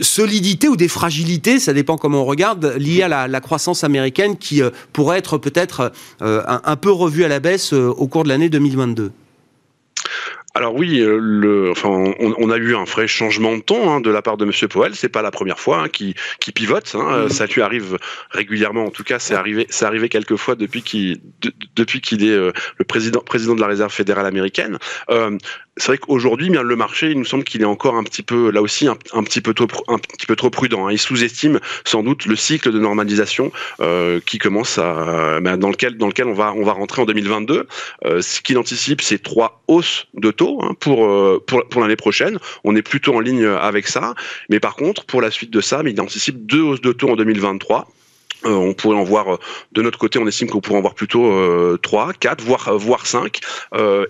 solidité 0.00 0.68
ou 0.68 0.76
des 0.76 0.88
fragilités, 0.88 1.58
ça 1.58 1.72
dépend 1.72 1.96
comment 1.96 2.22
on 2.22 2.26
regarde, 2.26 2.74
liées 2.78 3.02
à 3.02 3.28
la, 3.28 3.40
croissance 3.40 3.84
américaine 3.84 4.36
qui 4.36 4.62
euh, 4.62 4.70
pourrait 4.92 5.18
être 5.18 5.38
peut-être 5.38 5.92
un, 6.20 6.60
un 6.64 6.76
peu 6.76 6.90
revue 6.90 7.24
à 7.24 7.28
la 7.28 7.40
baisse 7.40 7.72
au 7.72 8.06
cours 8.08 8.24
de 8.24 8.28
l'année 8.28 8.48
2022 8.48 9.12
alors 10.54 10.74
oui, 10.74 11.00
euh, 11.00 11.18
le, 11.20 11.70
enfin, 11.70 11.88
on, 11.88 12.34
on, 12.38 12.50
a 12.50 12.56
eu 12.56 12.74
un 12.74 12.84
vrai 12.84 13.06
changement 13.06 13.56
de 13.56 13.62
ton 13.62 13.90
hein, 13.90 14.00
de 14.00 14.10
la 14.10 14.22
part 14.22 14.36
de 14.36 14.44
Monsieur 14.44 14.66
Powell. 14.66 14.94
C'est 14.94 15.08
pas 15.08 15.22
la 15.22 15.30
première 15.30 15.60
fois 15.60 15.82
hein, 15.82 15.88
qui, 15.88 16.14
qui 16.40 16.52
pivote. 16.52 16.94
Hein, 16.94 17.26
mmh. 17.26 17.28
Ça 17.28 17.46
lui 17.46 17.60
arrive 17.60 17.98
régulièrement. 18.30 18.84
En 18.84 18.90
tout 18.90 19.04
cas, 19.04 19.18
c'est 19.18 19.34
arrivé, 19.34 19.66
c'est 19.68 19.84
arrivé 19.84 20.08
quelques 20.08 20.36
fois 20.36 20.54
depuis 20.54 20.82
qu'il, 20.82 21.20
de, 21.42 21.52
depuis 21.76 22.00
qu'il 22.00 22.24
est 22.24 22.30
euh, 22.30 22.52
le 22.78 22.84
président, 22.84 23.20
président 23.20 23.54
de 23.54 23.60
la 23.60 23.66
Réserve 23.66 23.92
fédérale 23.92 24.26
américaine. 24.26 24.78
Euh, 25.10 25.36
c'est 25.78 25.86
vrai 25.86 25.98
qu'aujourd'hui, 25.98 26.50
bien 26.50 26.62
le 26.62 26.76
marché, 26.76 27.10
il 27.10 27.18
nous 27.18 27.24
semble 27.24 27.44
qu'il 27.44 27.62
est 27.62 27.66
encore 27.66 27.96
un 27.96 28.04
petit 28.04 28.22
peu, 28.22 28.50
là 28.50 28.60
aussi, 28.60 28.86
un, 28.88 28.98
un 29.12 29.22
petit 29.22 29.40
peu 29.40 29.54
trop, 29.54 29.66
un 29.88 29.98
petit 29.98 30.26
peu 30.26 30.36
trop 30.36 30.50
prudent. 30.50 30.86
Hein. 30.86 30.92
Il 30.92 30.98
sous-estime 30.98 31.60
sans 31.84 32.02
doute 32.02 32.26
le 32.26 32.36
cycle 32.36 32.72
de 32.72 32.78
normalisation 32.78 33.52
euh, 33.80 34.20
qui 34.24 34.38
commence 34.38 34.78
à, 34.78 35.40
ben, 35.40 35.56
dans 35.56 35.70
lequel, 35.70 35.96
dans 35.96 36.08
lequel 36.08 36.26
on 36.26 36.34
va, 36.34 36.52
on 36.52 36.64
va 36.64 36.72
rentrer 36.72 37.02
en 37.02 37.06
2022. 37.06 37.66
Euh, 38.04 38.20
ce 38.20 38.40
qu'il 38.40 38.58
anticipe, 38.58 39.00
c'est 39.00 39.22
trois 39.22 39.62
hausses 39.68 40.06
de 40.14 40.30
taux 40.30 40.58
Hein, 40.62 40.74
pour, 40.80 41.04
euh, 41.04 41.42
pour, 41.46 41.66
pour 41.68 41.80
l'année 41.80 41.96
prochaine. 41.96 42.38
On 42.64 42.74
est 42.76 42.82
plutôt 42.82 43.14
en 43.14 43.20
ligne 43.20 43.44
avec 43.44 43.86
ça. 43.86 44.14
Mais 44.48 44.60
par 44.60 44.76
contre, 44.76 45.04
pour 45.04 45.20
la 45.20 45.30
suite 45.30 45.50
de 45.50 45.60
ça, 45.60 45.82
il 45.84 46.00
anticipe 46.00 46.46
deux 46.46 46.60
hausses 46.60 46.80
de 46.80 46.92
taux 46.92 47.10
en 47.10 47.16
2023 47.16 47.88
Euh, 48.44 48.50
on 48.50 48.72
pourrait 48.72 48.96
en 48.96 49.02
voir 49.02 49.34
euh, 49.34 49.38
de 49.72 49.82
notre 49.82 49.98
côté, 49.98 50.18
on 50.18 50.26
estime 50.26 50.48
qu'on 50.48 50.60
pourrait 50.60 50.78
en 50.78 50.82
voir 50.82 50.94
plutôt 50.94 51.26
euh, 51.26 51.76
3, 51.82 52.12
4, 52.12 52.44
voire 52.44 52.68
euh, 52.68 52.76
voire 52.76 53.06
5. 53.06 53.40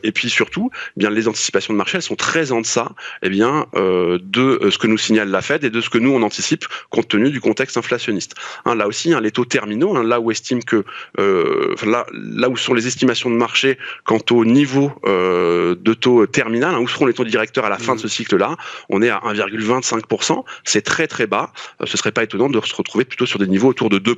et 0.02 0.12
puis 0.12 0.28
surtout, 0.28 0.70
eh 0.75 1.00
bien 1.00 1.11
les 1.11 1.28
anticipations 1.28 1.73
de 1.73 1.78
marché, 1.78 1.97
elles 1.97 2.02
sont 2.02 2.16
très 2.16 2.52
en 2.52 2.61
deçà 2.61 2.92
eh 3.23 3.30
bien 3.30 3.66
de 3.75 4.68
ce 4.70 4.78
que 4.78 4.87
nous 4.87 4.99
signale 4.99 5.30
la 5.30 5.40
Fed 5.40 5.64
et 5.64 5.70
de 5.70 5.80
ce 5.80 5.88
que 5.88 5.99
nous 5.99 6.11
on 6.11 6.23
anticipe 6.23 6.64
compte 6.90 7.08
tenu 7.08 7.30
du 7.30 7.40
contexte 7.40 7.76
inflationniste. 7.76 8.35
Hein, 8.64 8.75
là 8.75 8.87
aussi, 8.87 9.12
hein, 9.12 9.20
les 9.20 9.30
taux 9.30 9.44
terminaux, 9.44 9.97
hein, 9.97 10.02
là 10.02 10.20
où 10.20 10.30
estime 10.30 10.62
que 10.62 10.85
là 11.16 12.06
là 12.12 12.49
où 12.49 12.56
sont 12.56 12.75
les 12.75 12.87
estimations 12.87 13.30
de 13.30 13.37
marché 13.37 13.78
quant 14.04 14.20
au 14.30 14.44
niveau 14.44 14.92
de 15.04 15.94
taux 15.94 16.26
terminal, 16.26 16.75
hein, 16.75 16.80
où 16.80 16.88
seront 16.88 17.06
les 17.06 17.14
taux 17.14 17.25
directeurs 17.25 17.64
à 17.64 17.70
la 17.70 17.78
fin 17.78 17.94
de 17.94 18.00
ce 18.00 18.06
mmh. 18.06 18.11
cycle-là, 18.11 18.56
on 18.88 19.02
est 19.02 19.11
à 19.11 19.20
1,25%. 19.20 20.44
C'est 20.64 20.82
très 20.82 21.06
très 21.06 21.26
bas. 21.26 21.52
ce 21.85 21.97
serait 21.97 22.12
pas 22.12 22.25
étonnant 22.25 22.49
de 22.49 22.61
se 22.61 22.75
retrouver 22.75 23.04
plutôt 23.04 23.26
sur 23.26 23.38
des 23.38 23.47
niveaux 23.47 23.68
autour 23.68 23.88
de 23.88 23.99
2 23.99 24.17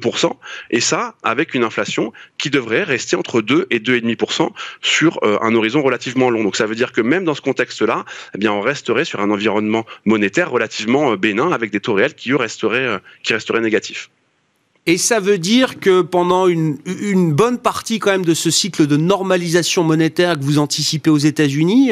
et 0.70 0.80
ça 0.80 1.14
avec 1.22 1.54
une 1.54 1.64
inflation 1.64 2.12
qui 2.38 2.50
devrait 2.50 2.82
rester 2.82 3.16
entre 3.16 3.40
2 3.40 3.66
et 3.70 3.78
2,5% 3.78 4.48
sur 4.80 5.18
euh, 5.22 5.38
un 5.40 5.54
horizon 5.54 5.82
relativement 5.82 6.30
long. 6.30 6.42
Donc 6.42 6.56
ça 6.56 6.66
veut 6.66 6.74
dire 6.74 6.92
que 6.92 7.00
même 7.00 7.24
dans 7.24 7.34
ce 7.34 7.40
contexte-là, 7.40 8.04
eh 8.40 8.48
on 8.48 8.60
resterait 8.60 9.04
sur 9.04 9.20
un 9.20 9.30
environnement 9.30 9.86
monétaire 10.04 10.50
relativement 10.50 11.12
euh, 11.12 11.16
bénin 11.16 11.52
avec 11.52 11.70
des 11.70 11.80
taux 11.80 11.94
réels 11.94 12.14
qui 12.14 12.32
resteraient, 12.34 12.98
euh, 13.30 13.60
négatifs. 13.60 14.10
Et 14.86 14.96
ça 14.96 15.20
veut 15.20 15.36
dire 15.36 15.78
que 15.78 16.00
pendant 16.00 16.48
une, 16.48 16.78
une, 16.86 17.32
bonne 17.32 17.58
partie 17.58 17.98
quand 17.98 18.10
même 18.10 18.24
de 18.24 18.32
ce 18.32 18.50
cycle 18.50 18.86
de 18.86 18.96
normalisation 18.96 19.84
monétaire 19.84 20.38
que 20.38 20.42
vous 20.42 20.58
anticipez 20.58 21.10
aux 21.10 21.18
États-Unis, 21.18 21.90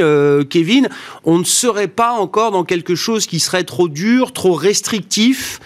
Kevin, 0.49 0.89
on 1.25 1.39
ne 1.39 1.45
serait 1.45 1.89
pas 1.89 2.13
encore 2.13 2.51
dans 2.51 2.65
quelque 2.65 2.95
chose 2.95 3.27
qui 3.27 3.41
serait 3.41 3.65
trop 3.65 3.89
dur, 3.89 4.33
trop 4.33 4.55
restrictif 4.55 5.61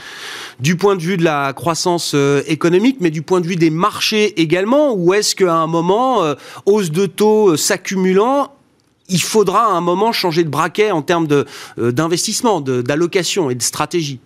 du 0.62 0.76
point 0.76 0.94
de 0.94 1.02
vue 1.02 1.16
de 1.16 1.24
la 1.24 1.52
croissance 1.52 2.12
euh, 2.14 2.42
économique, 2.46 2.98
mais 3.00 3.10
du 3.10 3.20
point 3.20 3.40
de 3.40 3.46
vue 3.46 3.56
des 3.56 3.70
marchés 3.70 4.40
également 4.40 4.94
Ou 4.94 5.12
est-ce 5.12 5.34
qu'à 5.34 5.54
un 5.54 5.66
moment, 5.66 6.22
euh, 6.22 6.34
hausse 6.66 6.92
de 6.92 7.06
taux 7.06 7.50
euh, 7.50 7.56
s'accumulant, 7.56 8.52
il 9.08 9.20
faudra 9.20 9.64
à 9.64 9.70
un 9.70 9.80
moment 9.80 10.12
changer 10.12 10.44
de 10.44 10.48
braquet 10.48 10.92
en 10.92 11.02
termes 11.02 11.26
d'investissement, 11.76 12.60
d'allocation 12.60 13.50
et 13.50 13.56
de 13.56 13.62
stratégie? 13.62 14.20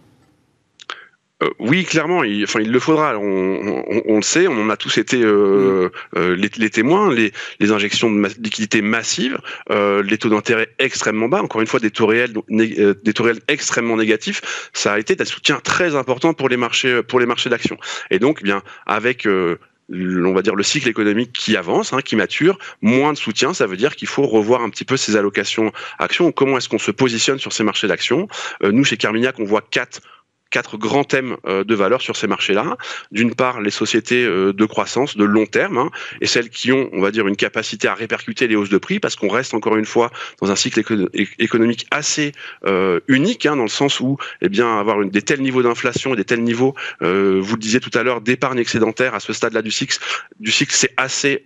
Euh, 1.43 1.51
oui, 1.59 1.85
clairement, 1.85 2.25
il, 2.25 2.45
enfin, 2.45 2.61
il 2.61 2.73
le 2.73 2.81
faudra. 2.81 3.19
On, 3.19 4.17
le 4.17 4.23
sait, 4.23 4.49
on 4.49 4.59
en 4.59 4.71
a 4.71 4.77
tous 4.77 4.97
été 4.97 5.23
euh, 5.23 5.91
mm. 6.15 6.19
euh, 6.19 6.37
les, 6.37 6.71
témoins. 6.71 7.13
Les, 7.13 7.33
injections 7.71 8.11
de 8.11 8.29
liquidités 8.41 8.81
massives, 8.81 9.39
les 9.71 10.19
taux 10.19 10.29
d'intérêt 10.31 10.69
extrêmement 10.79 11.29
bas. 11.29 11.43
Encore 11.43 11.61
une 11.61 11.67
fois, 11.67 11.81
des 11.81 11.91
taux 11.91 12.07
réels, 12.07 12.33
des 12.49 13.13
taux 13.13 13.25
réels 13.25 13.41
extrêmement 13.49 13.97
négatifs. 13.97 14.71
Ça 14.73 14.95
a 14.95 14.99
été 14.99 15.21
un 15.21 15.25
soutien 15.25 15.61
très 15.63 15.95
important 15.95 16.33
pour 16.33 16.49
les 16.49 16.57
marchés, 16.57 17.03
pour 17.03 17.21
les 17.21 17.27
marchés 17.27 17.51
d'actions. 17.51 17.77
Et 18.11 18.19
donc, 18.19 18.39
eh 18.41 18.45
bien, 18.45 18.63
avec 18.87 19.27
on 19.27 20.33
va 20.33 20.43
dire 20.43 20.57
le 20.57 20.63
cycle 20.63 20.89
économique 20.89 21.33
qui 21.33 21.57
avance, 21.57 21.93
hein, 21.93 22.01
qui 22.03 22.17
mature, 22.17 22.59
moins 22.83 23.13
de 23.13 23.19
soutien, 23.19 23.55
ça 23.55 23.67
veut 23.67 23.77
dire 23.77 23.95
qu'il 23.95 24.09
faut 24.09 24.27
revoir 24.27 24.63
un 24.63 24.71
petit 24.71 24.85
peu 24.85 24.97
ses 24.97 25.17
allocations 25.17 25.73
actions. 25.99 26.33
Comment 26.33 26.57
est-ce 26.57 26.69
qu'on 26.69 26.79
se 26.79 26.91
positionne 26.91 27.39
sur 27.39 27.53
ces 27.53 27.63
marchés 27.63 27.89
d'actions? 27.89 28.27
Nous, 28.63 28.85
chez 28.85 28.97
Carmignac, 28.97 29.39
on 29.39 29.45
voit 29.45 29.63
quatre 29.63 30.01
quatre 30.51 30.77
grands 30.77 31.05
thèmes 31.05 31.37
euh, 31.47 31.65
de 31.65 31.75
valeur 31.75 32.01
sur 32.01 32.17
ces 32.17 32.27
marchés-là. 32.27 32.77
D'une 33.11 33.35
part, 33.35 33.61
les 33.61 33.71
sociétés 33.71 34.25
euh, 34.25 34.53
de 34.53 34.65
croissance 34.65 35.17
de 35.17 35.25
long 35.25 35.47
terme 35.47 35.79
hein, 35.79 35.91
et 36.21 36.27
celles 36.27 36.51
qui 36.51 36.73
ont, 36.73 36.89
on 36.93 37.01
va 37.01 37.11
dire, 37.11 37.27
une 37.27 37.37
capacité 37.37 37.89
à 37.89 37.95
répercuter 37.95 38.47
les 38.47 38.57
hausses 38.57 38.69
de 38.69 38.79
prix 38.79 39.01
parce 39.01 39.17
qu'on 39.17 39.29
reste 39.29 39.55
encore 39.55 39.77
une 39.77 39.85
fois 39.85 40.11
dans 40.41 40.51
un 40.51 40.57
cycle 40.57 40.83
économique 41.39 41.87
assez 41.91 42.33
euh, 42.65 43.01
unique 43.09 43.47
hein, 43.47 43.57
dans 43.57 43.65
le 43.65 43.69
sens 43.69 44.01
où, 44.01 44.17
eh 44.41 44.49
bien, 44.49 44.79
avoir 44.79 45.05
des 45.05 45.23
tels 45.23 45.41
niveaux 45.41 45.63
d'inflation 45.63 46.15
et 46.15 46.17
des 46.17 46.25
tels 46.25 46.43
niveaux, 46.43 46.75
vous 47.01 47.07
le 47.07 47.59
disiez 47.59 47.81
tout 47.81 47.91
à 47.95 48.03
l'heure, 48.03 48.21
d'épargne 48.21 48.59
excédentaire 48.59 49.15
à 49.15 49.21
ce 49.21 49.33
stade-là 49.33 49.63
du 49.63 49.71
cycle, 49.71 49.99
du 50.41 50.51
cycle, 50.51 50.73
c'est 50.75 50.93
assez 50.97 51.45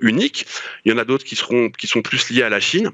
unique. 0.00 0.46
Il 0.84 0.92
y 0.92 0.94
en 0.94 0.98
a 0.98 1.04
d'autres 1.04 1.24
qui 1.24 1.36
seront, 1.36 1.70
qui 1.70 1.86
sont 1.86 2.02
plus 2.02 2.30
liés 2.30 2.42
à 2.42 2.48
la 2.48 2.60
Chine. 2.60 2.90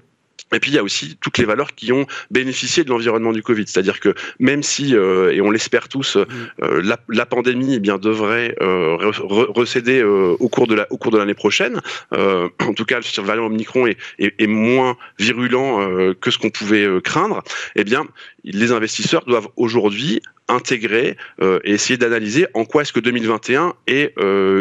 Et 0.54 0.61
puis 0.61 0.71
il 0.71 0.75
y 0.75 0.78
a 0.78 0.83
aussi 0.83 1.16
toutes 1.21 1.38
les 1.38 1.45
valeurs 1.45 1.75
qui 1.75 1.92
ont 1.92 2.07
bénéficié 2.30 2.85
de 2.85 2.90
l'environnement 2.90 3.33
du 3.33 3.42
Covid, 3.42 3.64
c'est-à-dire 3.66 4.00
que 4.00 4.14
même 4.38 4.62
si 4.62 4.97
euh, 4.97 5.33
et 5.33 5.40
on 5.40 5.50
l'espère 5.50 5.88
tous, 5.88 6.16
mm. 6.16 6.26
euh, 6.62 6.83
la, 6.83 6.99
la, 7.09 7.26
pandémie 7.26 7.75
eh 7.75 7.78
bien 7.78 7.99
devrait 7.99 8.57
euh, 8.61 8.97
recéder 8.99 10.02
au 10.02 10.49
cours 10.49 10.66
de 10.66 10.75
la 10.75 10.87
au 10.90 10.97
cours 10.97 11.12
de 11.12 11.19
l'année 11.19 11.35
prochaine. 11.35 11.80
en 12.12 12.75
tout 12.75 12.85
cas, 12.85 12.99
le 12.99 13.23
variant 13.23 13.47
Omicron 13.47 13.87
est, 13.87 13.97
est, 14.19 14.35
est 14.38 14.47
moins 14.47 14.97
virulent 15.19 16.14
que 16.21 16.30
ce 16.30 16.38
qu'on 16.38 16.50
pouvait 16.50 16.87
craindre. 17.02 17.42
Eh 17.76 17.85
bien, 17.85 18.07
les 18.45 18.73
investisseurs 18.73 19.25
doivent 19.25 19.49
aujourd'hui 19.57 20.21
intégrer 20.49 21.16
et 21.40 21.71
essayer 21.73 21.97
d'analyser 21.97 22.47
en 22.54 22.64
quoi 22.64 22.83
est-ce 22.83 22.92
que 22.92 23.00
2021 23.00 23.75
est 23.87 24.14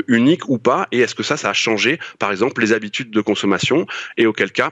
unique 0.07 0.47
ou 0.49 0.59
pas 0.59 0.87
et 0.91 0.99
est-ce 0.99 1.15
que 1.15 1.23
ça 1.23 1.37
ça 1.37 1.49
a 1.49 1.53
changé 1.53 1.99
par 2.19 2.31
exemple 2.31 2.61
les 2.61 2.73
habitudes 2.73 3.11
de 3.11 3.21
consommation 3.21 3.87
et 4.17 4.25
auquel 4.25 4.51
cas 4.51 4.71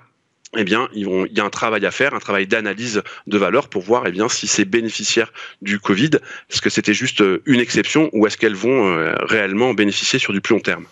eh 0.55 0.63
bien, 0.63 0.87
il 0.93 1.07
y 1.31 1.39
a 1.39 1.43
un 1.43 1.49
travail 1.49 1.85
à 1.85 1.91
faire, 1.91 2.13
un 2.13 2.19
travail 2.19 2.47
d'analyse 2.47 3.03
de 3.27 3.37
valeur 3.37 3.69
pour 3.69 3.81
voir 3.81 4.07
eh 4.07 4.11
bien, 4.11 4.29
si 4.29 4.47
c'est 4.47 4.65
bénéficiaire 4.65 5.33
du 5.61 5.79
Covid, 5.79 6.11
est-ce 6.49 6.61
que 6.61 6.69
c'était 6.69 6.93
juste 6.93 7.21
euh, 7.21 7.41
une 7.45 7.59
exception 7.59 8.09
ou 8.13 8.27
est-ce 8.27 8.37
qu'elles 8.37 8.55
vont 8.55 8.87
euh, 8.87 9.13
réellement 9.21 9.73
bénéficier 9.73 10.19
sur 10.19 10.31
du 10.31 10.39
plus 10.39 10.53
long 10.53 10.61
terme? 10.61 10.85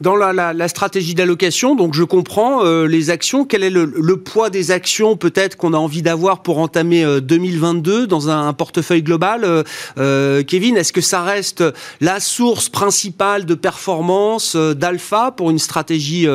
Dans 0.00 0.14
la, 0.16 0.68
stratégie 0.68 1.14
d'allocation, 1.14 1.74
donc 1.74 1.94
je 1.94 2.02
comprends 2.02 2.64
euh, 2.64 2.86
les 2.86 3.10
actions. 3.10 3.44
Quel 3.44 3.62
est 3.62 3.70
le, 3.70 4.16
poids 4.16 4.50
des 4.50 4.70
actions 4.70 5.16
peut-être 5.16 5.56
qu'on 5.56 5.72
a 5.72 5.78
envie 5.78 6.02
d'avoir 6.02 6.42
pour 6.42 6.58
entamer 6.58 7.04
2022 7.20 8.02
euh, 8.02 8.06
dans 8.06 8.28
un, 8.28 8.52
portefeuille 8.52 9.02
global 9.02 9.64
euh, 9.98 10.42
Kevin, 10.42 10.76
est-ce 10.76 10.92
que 10.92 11.00
ça 11.00 11.22
reste 11.22 11.64
la 12.00 12.20
source 12.20 12.68
principale 12.68 13.46
de 13.46 13.54
performance 13.54 14.56
d'alpha 14.56 15.30
pour 15.30 15.50
une 15.50 15.58
stratégie 15.58 16.26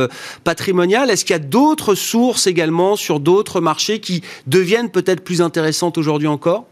patrimoniale? 0.43 1.09
Est-ce 1.09 1.25
qu'il 1.25 1.33
y 1.33 1.39
a 1.39 1.39
d'autres 1.39 1.95
sources 1.95 2.47
également 2.47 2.95
sur 2.95 3.19
d'autres 3.19 3.61
marchés 3.61 3.99
qui 3.99 4.21
deviennent 4.47 4.89
peut-être 4.89 5.23
plus 5.23 5.41
intéressantes 5.41 5.97
aujourd'hui 5.97 6.27
encore? 6.27 6.65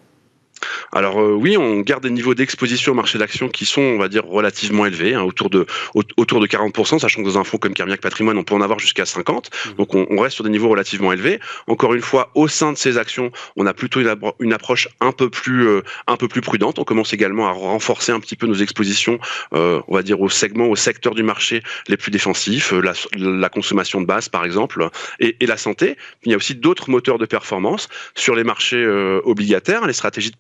Alors 0.92 1.22
euh, 1.22 1.34
oui, 1.34 1.58
on 1.58 1.82
garde 1.82 2.04
des 2.04 2.10
niveaux 2.10 2.34
d'exposition 2.34 2.92
au 2.92 2.96
marché 2.96 3.18
d'actions 3.18 3.50
qui 3.50 3.66
sont, 3.66 3.82
on 3.82 3.98
va 3.98 4.08
dire, 4.08 4.26
relativement 4.26 4.86
élevés, 4.86 5.14
hein, 5.14 5.24
autour 5.24 5.50
de 5.50 5.66
autour 5.94 6.40
de 6.40 6.48
40%, 6.48 7.00
sachant 7.00 7.22
que 7.22 7.28
dans 7.28 7.38
un 7.38 7.44
fonds 7.44 7.58
comme 7.58 7.74
Carmignac 7.74 8.02
Patrimoine, 8.02 8.38
on 8.38 8.44
peut 8.44 8.56
en 8.56 8.62
avoir 8.62 8.80
jusqu'à 8.80 9.06
50. 9.06 9.50
Mmh. 9.50 9.74
Donc 9.76 9.96
on, 9.96 10.20
reste 10.20 10.36
sur 10.36 10.44
des 10.44 10.50
niveaux 10.50 10.70
relativement 10.70 11.14
élevés. 11.14 11.40
Encore 11.68 11.94
une 11.94 12.02
fois, 12.02 12.32
au 12.36 12.48
sein 12.48 12.74
de 12.74 12.78
ces 12.78 12.98
actions, 12.98 13.32
on 13.56 13.66
a 13.66 13.74
plutôt 13.74 14.02
une, 14.40 14.54
approche 14.54 14.90
un 15.00 15.12
peu 15.12 15.30
plus 15.30 15.68
euh, 15.68 15.82
un 16.08 16.18
peu 16.18 16.28
plus 16.28 16.42
prudente. 16.42 16.80
On 16.80 16.84
commence 16.84 17.14
également 17.14 17.48
à 17.48 17.52
renforcer 17.52 18.12
un 18.12 18.20
petit 18.20 18.36
peu 18.36 18.48
nos 18.48 18.56
expositions, 18.56 19.20
euh, 19.54 19.82
on 19.88 19.96
va 19.96 20.02
dire, 20.02 20.20
au 20.20 20.30
segment, 20.30 20.66
au 20.66 20.76
secteur 20.76 21.16
du 21.16 21.24
marché 21.24 21.64
les 21.88 21.98
plus 21.98 22.12
défensifs, 22.12 22.74
la, 22.74 23.50
consommation 23.50 24.02
de 24.02 24.06
base 24.06 24.30
par 24.30 24.46
exemple, 24.46 24.90
et, 25.20 25.36
la 25.42 25.58
santé. 25.58 25.96
Il 26.24 26.32
y 26.32 26.34
a 26.34 26.38
aussi 26.38 26.54
d'autres 26.54 26.90
moteurs 26.90 27.18
de 27.18 27.26
performance 27.26 27.90
sur 28.16 28.36
les 28.36 28.44
marchés 28.44 28.86
obligataires, 29.24 29.88
les 29.88 29.94
stratégies 29.94 30.32
de 30.32 30.38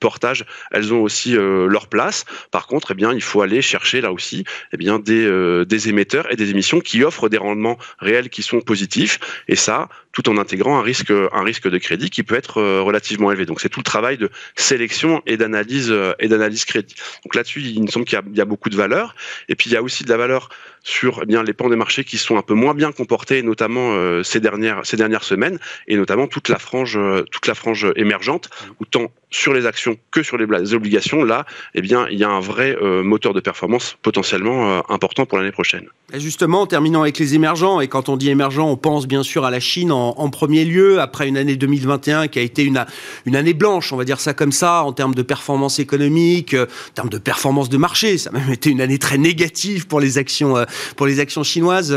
elles 0.71 0.93
ont 0.93 1.01
aussi 1.01 1.35
euh, 1.35 1.67
leur 1.67 1.87
place. 1.87 2.25
Par 2.51 2.67
contre, 2.67 2.91
eh 2.91 2.95
bien, 2.95 3.13
il 3.13 3.21
faut 3.21 3.41
aller 3.41 3.61
chercher 3.61 4.01
là 4.01 4.11
aussi 4.11 4.43
eh 4.73 4.77
bien, 4.77 4.99
des, 4.99 5.25
euh, 5.25 5.65
des 5.65 5.89
émetteurs 5.89 6.31
et 6.31 6.35
des 6.35 6.49
émissions 6.49 6.79
qui 6.79 7.03
offrent 7.03 7.29
des 7.29 7.37
rendements 7.37 7.77
réels 7.99 8.29
qui 8.29 8.43
sont 8.43 8.61
positifs. 8.61 9.19
Et 9.47 9.55
ça, 9.55 9.89
tout 10.11 10.29
en 10.29 10.37
intégrant 10.37 10.79
un 10.79 10.81
risque, 10.81 11.11
un 11.11 11.43
risque 11.43 11.69
de 11.69 11.77
crédit 11.77 12.09
qui 12.09 12.23
peut 12.23 12.35
être 12.35 12.57
euh, 12.57 12.81
relativement 12.81 13.31
élevé. 13.31 13.45
Donc 13.45 13.61
c'est 13.61 13.69
tout 13.69 13.79
le 13.79 13.85
travail 13.85 14.17
de 14.17 14.29
sélection 14.55 15.21
et 15.25 15.37
d'analyse 15.37 15.93
et 16.19 16.27
d'analyse 16.27 16.65
crédit. 16.65 16.95
Donc 17.23 17.35
là-dessus, 17.35 17.61
il 17.61 17.81
me 17.81 17.87
semble 17.87 18.05
qu'il 18.05 18.19
y, 18.33 18.37
y, 18.37 18.41
a 18.41 18.45
beaucoup 18.45 18.69
de 18.69 18.75
valeur. 18.75 19.15
Et 19.47 19.55
puis 19.55 19.69
il 19.69 19.73
y 19.73 19.77
a 19.77 19.83
aussi 19.83 20.03
de 20.03 20.09
la 20.09 20.17
valeur 20.17 20.49
sur 20.83 21.19
eh 21.23 21.25
bien 21.25 21.43
les 21.43 21.53
pans 21.53 21.69
des 21.69 21.75
marchés 21.75 22.03
qui 22.03 22.17
sont 22.17 22.37
un 22.37 22.41
peu 22.41 22.53
moins 22.53 22.73
bien 22.73 22.91
comportés, 22.91 23.43
notamment 23.43 24.23
ces 24.23 24.39
dernières 24.39 24.85
ces 24.85 24.97
dernières 24.97 25.23
semaines, 25.23 25.59
et 25.87 25.97
notamment 25.97 26.27
toute 26.27 26.49
la 26.49 26.57
frange 26.57 26.97
toute 27.31 27.47
la 27.47 27.53
frange 27.53 27.87
émergente, 27.95 28.49
où 28.79 28.85
tant 28.85 29.11
sur 29.31 29.53
les 29.53 29.65
actions 29.65 29.95
que 30.11 30.23
sur 30.23 30.37
les 30.37 30.73
obligations, 30.73 31.23
là, 31.23 31.45
eh 31.75 31.81
bien, 31.81 32.07
il 32.09 32.17
y 32.17 32.23
a 32.23 32.29
un 32.29 32.39
vrai 32.39 32.75
euh, 32.81 33.03
moteur 33.03 33.33
de 33.33 33.39
performance 33.39 33.97
potentiellement 34.01 34.71
euh, 34.71 34.81
important 34.89 35.25
pour 35.25 35.37
l'année 35.37 35.51
prochaine. 35.51 35.85
Justement, 36.15 36.61
en 36.61 36.65
terminant 36.65 37.03
avec 37.03 37.19
les 37.19 37.35
émergents, 37.35 37.79
et 37.79 37.87
quand 37.87 38.09
on 38.09 38.17
dit 38.17 38.31
émergents, 38.31 38.67
on 38.67 38.77
pense 38.77 39.07
bien 39.07 39.21
sûr 39.21 39.45
à 39.45 39.51
la 39.51 39.59
Chine 39.59 39.91
en, 39.91 40.29
premier 40.29 40.65
lieu, 40.65 40.99
après 40.99 41.27
une 41.27 41.37
année 41.37 41.55
2021 41.55 42.27
qui 42.27 42.39
a 42.39 42.41
été 42.41 42.63
une, 42.63 42.83
une 43.25 43.35
année 43.35 43.53
blanche, 43.53 43.93
on 43.93 43.97
va 43.97 44.05
dire 44.05 44.19
ça 44.19 44.33
comme 44.33 44.51
ça, 44.51 44.83
en 44.83 44.93
termes 44.93 45.13
de 45.13 45.21
performance 45.21 45.77
économique, 45.77 46.55
euh, 46.55 46.65
en 46.65 46.93
termes 46.95 47.09
de 47.09 47.19
performance 47.19 47.69
de 47.69 47.77
marché. 47.77 48.17
Ça 48.17 48.31
a 48.31 48.33
même 48.33 48.51
été 48.51 48.71
une 48.71 48.81
année 48.81 48.97
très 48.97 49.19
négative 49.19 49.85
pour 49.85 49.99
les 49.99 50.17
actions, 50.17 50.55
pour 50.95 51.05
les 51.05 51.19
actions 51.19 51.43
chinoises. 51.43 51.95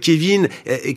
Kevin, 0.00 0.48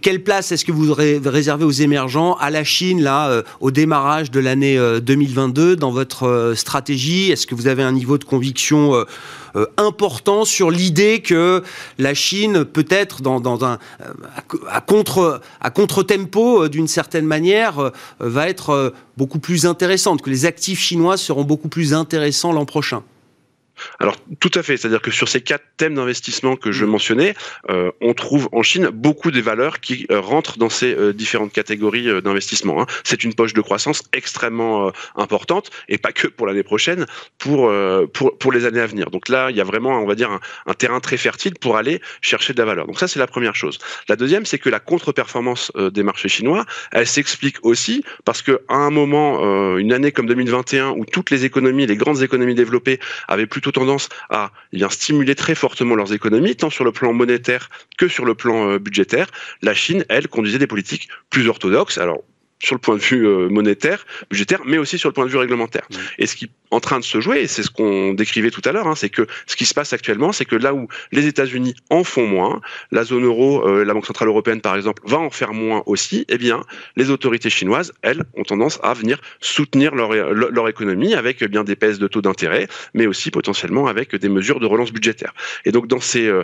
quelle 0.01 0.24
place 0.24 0.51
est-ce 0.51 0.63
que 0.63 0.72
vous 0.72 0.93
réservez 0.93 1.65
aux 1.65 1.72
émergents, 1.72 2.36
à 2.36 2.50
la 2.50 2.63
Chine, 2.63 3.01
là, 3.01 3.43
au 3.60 3.72
démarrage 3.72 4.31
de 4.31 4.39
l'année 4.39 4.77
2021 5.01 5.40
dans 5.48 5.91
votre 5.91 6.27
euh, 6.27 6.55
stratégie? 6.55 7.31
Est-ce 7.31 7.48
que 7.48 7.55
vous 7.55 7.67
avez 7.67 7.83
un 7.83 7.91
niveau 7.91 8.17
de 8.17 8.24
conviction 8.24 8.95
euh, 8.95 9.05
euh, 9.55 9.65
important 9.77 10.45
sur 10.45 10.71
l'idée 10.71 11.21
que 11.21 11.63
la 11.98 12.13
Chine 12.13 12.65
peut 12.65 12.86
être 12.89 13.21
dans, 13.21 13.65
un 13.65 13.79
à, 14.69 14.81
contre 14.81 15.41
à 15.60 15.69
contre 15.69 16.03
tempo 16.03 16.67
d'une 16.69 16.88
certaine 16.88 17.25
manière 17.25 17.91
va 18.19 18.48
être 18.48 18.93
beaucoup 19.17 19.39
plus 19.39 19.65
intéressante, 19.65 20.21
que 20.21 20.29
les 20.29 20.45
actifs 20.45 20.79
chinois 20.79 21.17
seront 21.17 21.43
beaucoup 21.43 21.69
plus 21.69 21.93
intéressants 21.93 22.53
l'an 22.53 22.65
prochain? 22.65 23.03
Alors 24.00 24.16
tout 24.40 24.51
à 24.56 24.63
fait, 24.63 24.78
c'est-à-dire 24.78 25.01
que 25.01 25.12
sur 25.12 25.28
ces 25.28 25.42
quatre 25.42 25.63
thèmes 25.78 25.96
d'investissement 25.96 26.56
que 26.56 26.72
je 26.72 26.86
mm. 26.86 26.90
mentionnais, 26.90 27.34
euh, 27.70 27.92
on 28.01 28.13
trouve 28.13 28.50
en 28.51 28.63
Chine 28.63 28.90
beaucoup 28.90 29.32
des 29.32 29.42
valeurs 29.42 29.80
qui 29.80 30.06
euh, 30.12 30.20
rentrent 30.20 30.58
dans 30.58 30.70
ces 30.70 30.94
euh, 30.94 31.13
différentes 31.13 31.51
catégories 31.51 32.22
d'investissement. 32.22 32.82
Hein. 32.82 32.86
C'est 33.04 33.24
une 33.24 33.34
poche 33.34 33.54
de 33.54 33.62
croissance 33.62 34.04
extrêmement 34.13 34.92
importante 35.16 35.70
et 35.90 35.98
pas 35.98 36.12
que 36.12 36.28
pour 36.28 36.48
l'année 36.48 36.63
prochaine, 36.63 37.06
pour, 37.38 37.72
pour 38.13 38.38
pour 38.38 38.51
les 38.51 38.66
années 38.66 38.80
à 38.80 38.86
venir. 38.86 39.10
Donc 39.10 39.30
là, 39.30 39.50
il 39.50 39.58
y 39.58 39.62
a 39.62 39.63
vraiment, 39.63 40.00
on 40.01 40.06
va 40.06 40.16
dire, 40.16 40.40
un, 40.66 40.74
terrain 40.74 41.00
très 41.00 41.18
fertile 41.18 41.54
pour 41.60 41.78
aller 41.78 42.01
chercher 42.22 42.54
de 42.54 42.60
la 42.60 42.66
valeur. 42.66 42.88
Donc 42.88 43.00
ça, 43.00 43.08
c'est 43.08 43.20
la 43.20 43.28
première 43.28 43.56
chose. 43.56 43.80
La 44.08 44.16
deuxième, 44.16 44.46
c'est 44.46 44.60
que 44.60 44.70
la 44.70 44.80
contre-performance 44.80 45.72
des 45.75 46.04
marchés 46.04 46.30
chinois, 46.30 46.66
elle 46.92 47.08
s'explique 47.08 47.58
aussi 47.63 48.04
parce 48.25 48.42
que 48.42 48.62
à 48.68 48.75
un 48.75 48.90
moment, 48.90 49.78
une 49.78 49.94
année 49.94 50.12
comme 50.12 50.28
2021 50.28 50.92
où 50.92 51.06
toutes 51.06 51.30
les 51.30 51.46
économies, 51.46 51.86
les 51.86 51.98
grandes 51.98 52.22
économies 52.22 52.56
développées 52.56 53.00
avaient 53.28 53.48
plutôt 53.48 53.71
tendance 53.72 54.10
à 54.30 54.51
eh 54.74 54.84
stimuler 54.90 55.36
très 55.36 55.56
fortement 55.56 55.96
leurs 55.96 56.13
économies, 56.13 56.56
tant 56.56 56.70
sur 56.70 56.84
le 56.84 56.92
plan 56.92 57.13
monétaire 57.13 57.70
que 57.98 58.08
sur 58.08 58.25
le 58.25 58.36
plan 58.36 58.70
euh, 58.70 58.80
budgétaire. 58.80 59.28
La 59.62 59.74
Chine, 59.74 60.06
elle, 60.10 60.28
conduisait 60.28 60.60
des 60.60 60.68
politiques 60.68 61.10
plus 61.30 61.48
orthodoxes. 61.48 61.98
Alors, 61.98 62.24
sur 62.62 62.75
le 62.75 62.80
point 62.80 62.96
de 62.96 63.01
vue 63.01 63.27
euh, 63.27 63.50
monétaire, 63.50 64.06
budgétaire, 64.30 64.62
mais 64.65 64.77
aussi 64.77 64.98
sur 64.98 65.10
le 65.10 65.13
point 65.13 65.25
de 65.25 65.32
vue 65.32 65.38
réglementaire. 65.38 65.88
Et 66.18 66.27
ce 66.27 66.36
qui 66.36 66.46
est 66.46 66.50
en 66.70 66.80
train 66.80 67.00
de 67.00 67.03
se 67.03 67.20
jouer, 67.20 67.41
et 67.41 67.48
c'est 67.48 67.63
ce 67.63 67.70
qu'on 67.70 68.13
décrivait 68.13 68.51
tout 68.51 68.62
à 68.65 68.72
l'heure, 68.72 68.88
hein, 68.88 68.96
c'est 68.96 69.10
que 69.10 69.27
ce 69.48 69.56
qui 69.56 69.65
se 69.65 69.74
passe 69.74 69.94
actuellement, 69.94 70.32
c'est 70.32 70.46
que 70.46 70.56
là 70.56 70.74
où 70.74 70.88
les 71.12 71.27
États-Unis 71.27 71.75
en 71.89 72.03
font 72.03 72.27
moins, 72.27 72.62
la 72.91 73.03
zone 73.03 73.25
euro, 73.25 73.68
euh, 73.68 73.84
la 73.84 73.94
Banque 73.94 74.06
centrale 74.06 74.27
européenne 74.27 74.62
par 74.62 74.75
exemple, 74.75 75.01
va 75.06 75.18
en 75.18 75.30
faire 75.30 75.53
moins 75.53 75.84
aussi. 75.86 76.25
Eh 76.30 76.38
bien, 76.38 76.63
les 76.96 77.10
autorités 77.10 77.50
chinoises, 77.50 77.94
elles, 78.03 78.24
ont 78.36 78.44
tendance 78.44 78.80
à 78.84 78.94
venir 78.94 79.20
soutenir 79.39 79.96
leur, 79.96 80.13
leur 80.13 80.70
économie 80.70 81.13
avec 81.13 81.41
eh 81.41 81.48
bien 81.48 81.63
des 81.63 81.75
baisses 81.75 82.00
de 82.00 82.08
taux 82.08 82.22
d'intérêt, 82.22 82.68
mais 82.94 83.08
aussi 83.08 83.32
potentiellement 83.32 83.88
avec 83.88 84.15
des 84.15 84.30
mesures 84.30 84.60
de 84.60 84.65
relance 84.65 84.91
budgétaire. 84.91 85.34
Et 85.65 85.72
donc 85.72 85.88
dans 85.88 86.00
ces 86.00 86.27
euh, 86.27 86.44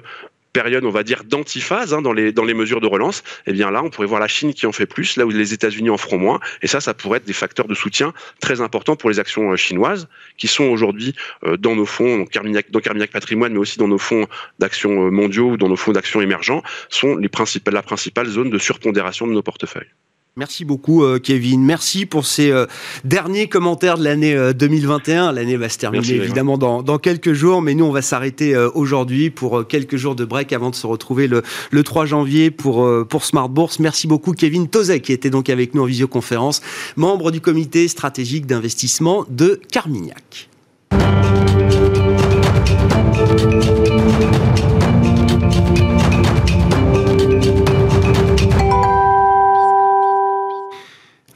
période, 0.58 0.86
on 0.86 0.90
va 0.90 1.04
dire, 1.04 1.24
d'antiphase 1.24 1.94
hein, 1.94 2.02
dans, 2.02 2.14
les, 2.14 2.54
mesures 2.56 2.82
de 2.82 2.88
relance, 2.88 3.24
eh 3.46 3.54
bien 3.54 3.70
là, 3.70 3.84
on 3.84 3.92
pourrait 3.92 4.08
voir 4.08 4.20
la 4.20 4.28
Chine 4.28 4.56
qui 4.56 4.66
en 4.66 4.72
fait 4.72 4.88
plus, 4.88 5.16
là 5.16 5.24
où 5.28 5.30
les 5.30 5.54
États-Unis 5.54 5.92
en 5.92 5.98
feront 5.98 6.18
moins. 6.18 6.40
Et 6.64 6.68
ça, 6.68 6.82
ça 6.82 6.96
pourrait 6.96 7.18
être 7.18 7.28
des 7.28 7.40
facteurs 7.44 7.68
de 7.68 7.76
soutien 7.76 8.12
très 8.42 8.60
importants 8.60 8.96
pour 8.96 9.12
les 9.12 9.20
actions 9.20 9.52
euh, 9.52 9.56
chinoises, 9.56 10.08
qui 10.36 10.48
sont 10.48 10.64
aujourd'hui 10.64 11.14
euh, 11.44 11.58
dans 11.58 11.76
nos 11.76 11.86
fonds, 11.86 12.18
dans 12.18 12.26
Carmignac, 12.26 13.12
Patrimoine, 13.12 13.54
mais 13.54 13.60
aussi 13.60 13.78
dans 13.78 13.88
nos 13.88 14.00
fonds 14.00 14.26
d'actions 14.58 15.06
euh, 15.06 15.12
mondiaux 15.12 15.52
ou 15.52 15.58
dans 15.58 15.70
nos 15.70 15.76
fonds 15.76 15.92
d'actions 15.92 16.22
émergents, 16.22 16.64
sont 16.90 17.18
la 17.18 17.84
principale 17.84 18.28
zone 18.28 18.50
de 18.50 18.58
surpondération 18.58 19.28
de 19.28 19.34
nos 19.34 19.44
portefeuilles. 19.44 19.92
Merci 20.38 20.66
beaucoup, 20.66 21.04
euh, 21.04 21.18
Kevin. 21.18 21.64
Merci 21.64 22.06
pour 22.06 22.28
ces 22.28 22.52
euh, 22.52 22.68
derniers 23.04 23.50
commentaires 23.50 23.98
de 23.98 24.04
l'année 24.04 24.54
2021. 24.54 25.30
Euh, 25.30 25.32
l'année 25.32 25.58
va 25.58 25.68
se 25.68 25.80
terminer 25.80 26.14
évidemment 26.14 26.60
dans, 26.60 26.98
quelques 27.00 27.34
jours, 27.34 27.64
mais 27.64 27.74
nous, 27.74 27.86
on 27.86 27.92
va 27.92 28.04
s'arrêter 28.04 28.56
aujourd'hui 28.76 29.32
pour 29.32 29.68
quelques 29.68 29.96
jours 29.96 30.14
de 30.14 30.26
break 30.26 30.54
avant 30.54 30.70
de 30.70 30.76
se 30.76 30.86
retrouver 30.86 31.28
le, 31.28 31.44
3 31.84 32.06
janvier 32.06 32.52
pour, 32.52 32.88
pour 33.10 33.26
Smart 33.26 33.50
Bourse. 33.50 33.80
Merci 33.80 34.06
beaucoup, 34.06 34.34
Kevin 34.34 34.68
Tozek, 34.68 35.02
qui 35.02 35.14
était 35.14 35.32
donc 35.32 35.50
avec 35.50 35.74
nous 35.74 35.82
en 35.82 35.86
visioconférence, 35.86 36.62
membre 36.96 37.32
du 37.32 37.42
comité 37.42 37.88
stratégique 37.88 38.46
d'investissement 38.46 39.26
de 39.30 39.60
Carmignac. 39.72 40.50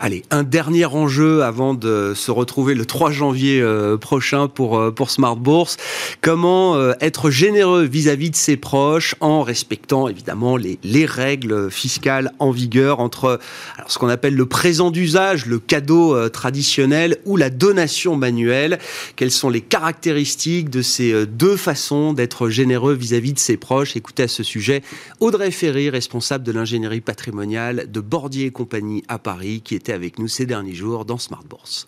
Allez, 0.04 0.24
un 0.32 0.42
dernier 0.42 0.86
enjeu 0.86 1.44
avant 1.44 1.76
de 1.76 2.14
se 2.16 2.32
retrouver 2.32 2.74
le 2.74 2.88
3 2.88 3.12
janvier 3.12 3.62
euh, 3.62 3.98
prochain 3.98 4.48
pour, 4.48 4.80
euh, 4.80 4.90
pour 4.90 5.12
Smart 5.12 5.36
Bourse. 5.36 5.78
Comment 6.22 6.76
euh, 6.76 6.94
être 7.02 7.30
généreux 7.30 7.84
vis-à-vis 7.84 8.32
de 8.32 8.36
ses 8.36 8.58
proches 8.58 9.14
en 9.20 9.44
respectant 9.44 10.08
évidemment 10.08 10.58
les, 10.58 10.80
les 10.84 11.06
règles 11.06 11.70
fiscales 11.70 12.32
en 12.40 12.50
vigueur 12.50 13.00
entre 13.00 13.40
alors, 13.78 13.92
ce 13.92 14.00
qu'on 14.00 14.10
appelle 14.10 14.34
le 14.34 14.48
présent 14.48 14.90
d'usage, 14.90 15.46
le 15.46 15.60
cadeau 15.60 16.30
traditionnel 16.30 17.18
ou 17.26 17.38
la 17.38 17.52
donation 17.52 18.16
manuelle. 18.16 18.80
Quelles 19.16 19.30
sont 19.30 19.52
les 19.52 19.62
caractéristiques 19.62 20.72
de 20.72 20.82
ces 20.82 21.28
deux 21.28 21.58
façons 21.58 22.14
d'être 22.14 22.50
généreux 22.50 22.96
vis-à-vis 22.96 23.34
de 23.34 23.40
ses 23.40 23.56
proches? 23.56 23.96
Écoutez 23.96 24.24
à 24.24 24.28
ce 24.28 24.42
sujet 24.42 24.82
Audrey 25.20 25.52
Ferry, 25.52 25.92
responsable 25.92 26.44
de 26.44 26.52
l'ingénierie 26.52 27.02
patrimoniale 27.02 27.86
de 27.92 28.00
Bordier 28.00 28.48
et 28.48 28.52
compagnie 28.52 29.04
à 29.08 29.20
Paris, 29.20 29.62
qui 29.64 29.76
était 29.76 29.91
avec 29.92 30.20
nous 30.20 30.28
ces 30.28 30.46
derniers 30.46 30.74
jours 30.74 31.06
dans 31.06 31.18
Smart 31.18 31.44
Bourse. 31.44 31.88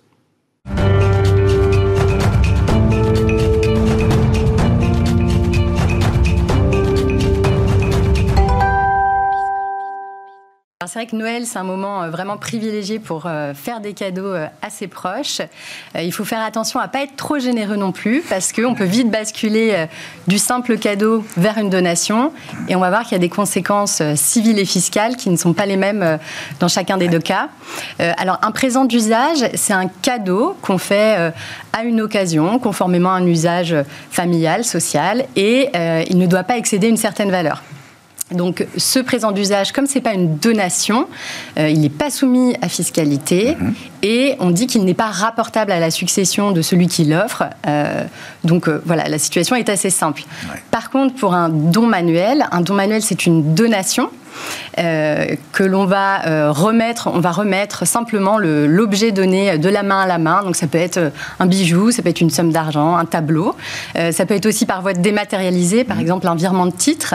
C'est 10.88 11.00
vrai 11.00 11.06
que 11.06 11.16
Noël, 11.16 11.46
c'est 11.46 11.60
un 11.60 11.64
moment 11.64 12.04
euh, 12.04 12.10
vraiment 12.10 12.38
privilégié 12.38 13.00
pour 13.00 13.24
euh, 13.26 13.54
faire 13.54 13.80
des 13.80 13.94
cadeaux 13.94 14.34
euh, 14.34 14.48
à 14.62 14.70
ses 14.70 14.88
proches. 14.88 15.42
Il 15.96 16.12
faut 16.12 16.26
faire 16.26 16.42
attention 16.42 16.80
à 16.80 16.88
ne 16.88 16.92
pas 16.92 17.04
être 17.04 17.16
trop 17.16 17.40
généreux 17.40 17.76
non 17.76 17.92
plus, 17.92 18.22
parce 18.28 18.52
qu'on 18.52 18.76
peut 18.76 18.84
vite 18.84 19.10
basculer 19.10 19.88
du 20.28 20.38
simple 20.38 20.78
cadeau 20.78 21.24
vers 21.38 21.58
une 21.58 21.70
donation. 21.70 22.32
Et 22.68 22.76
on 22.76 22.80
va 22.80 22.90
voir 22.90 23.04
qu'il 23.04 23.14
y 23.14 23.16
a 23.16 23.20
des 23.20 23.30
conséquences 23.30 24.02
civiles 24.16 24.60
et 24.60 24.66
fiscales 24.66 25.16
qui 25.16 25.30
ne 25.30 25.38
sont 25.38 25.54
pas 25.54 25.66
les 25.66 25.78
mêmes 25.78 26.20
dans 26.60 26.68
chacun 26.68 26.98
des 26.98 27.08
deux 27.08 27.20
cas. 27.20 27.50
Alors, 28.00 28.40
un 28.42 28.52
présent 28.52 28.86
d'usage, 28.86 29.46
c'est 29.54 29.74
un 29.74 29.88
cadeau 29.88 30.58
qu'on 30.62 30.78
fait 30.78 31.32
à 31.74 31.84
une 31.84 32.02
occasion, 32.02 32.60
conformément 32.60 33.14
à 33.14 33.18
un 33.18 33.28
usage 33.28 33.76
familial, 34.10 34.64
social, 34.64 35.26
et 35.36 35.70
il 36.10 36.18
ne 36.18 36.26
doit 36.26 36.44
pas 36.44 36.58
excéder 36.58 36.88
une 36.88 36.98
certaine 36.98 37.32
valeur. 37.32 37.62
Donc 38.34 38.66
ce 38.78 39.00
présent 39.00 39.32
d'usage, 39.32 39.72
comme 39.72 39.88
ce 39.88 39.96
n'est 39.96 40.02
pas 40.02 40.14
une 40.14 40.38
donation, 40.38 41.08
euh, 41.58 41.70
il 41.70 41.82
n'est 41.82 41.90
pas 41.90 42.10
soumis 42.10 42.56
à 42.62 42.70
fiscalité 42.70 43.56
mhm. 43.60 43.74
et 44.02 44.36
on 44.40 44.52
dit 44.52 44.68
qu'il 44.68 44.84
n'est 44.86 44.94
pas 44.94 45.12
rapportable 45.12 45.72
à 45.72 45.80
la 45.80 45.92
succession 45.92 46.52
de 46.52 46.62
celui 46.62 46.88
qui 46.88 47.06
l'offre. 47.06 47.44
Euh, 47.68 48.04
donc 48.44 48.68
euh, 48.68 48.82
voilà, 48.86 49.08
la 49.08 49.18
situation 49.18 49.56
est 49.56 49.70
assez 49.70 49.90
simple. 49.90 50.24
Par 50.72 50.90
contre, 50.90 51.16
pour 51.16 51.34
un 51.34 51.50
don 51.50 51.88
manuel, 51.88 52.46
un 52.52 52.62
don 52.62 52.74
manuel 52.74 53.02
c'est 53.02 53.26
une 53.26 53.54
donation. 53.54 54.10
que 54.76 55.64
l'on 55.64 55.86
va 55.86 56.50
remettre, 56.50 57.08
on 57.14 57.20
va 57.20 57.32
remettre 57.32 57.86
simplement 57.86 58.40
l'objet 58.40 59.12
donné 59.12 59.60
de 59.60 59.70
la 59.70 59.84
main 59.84 60.02
à 60.02 60.08
la 60.08 60.18
main. 60.18 60.44
Donc 60.44 60.56
ça 60.56 60.66
peut 60.66 60.80
être 60.80 61.12
un 61.40 61.46
bijou, 61.46 61.92
ça 61.92 62.02
peut 62.02 62.10
être 62.10 62.22
une 62.22 62.32
somme 62.32 62.52
d'argent, 62.52 62.96
un 62.96 63.06
tableau. 63.06 63.56
ça 63.96 64.26
peut 64.26 64.34
être 64.34 64.48
aussi 64.48 64.66
par 64.66 64.82
voie 64.82 64.94
dématérialisée, 64.94 65.84
par 65.84 65.98
mhm. 65.98 66.02
exemple 66.02 66.28
un 66.28 66.36
virement 66.36 66.66
de 66.66 66.72
titre. 66.72 67.14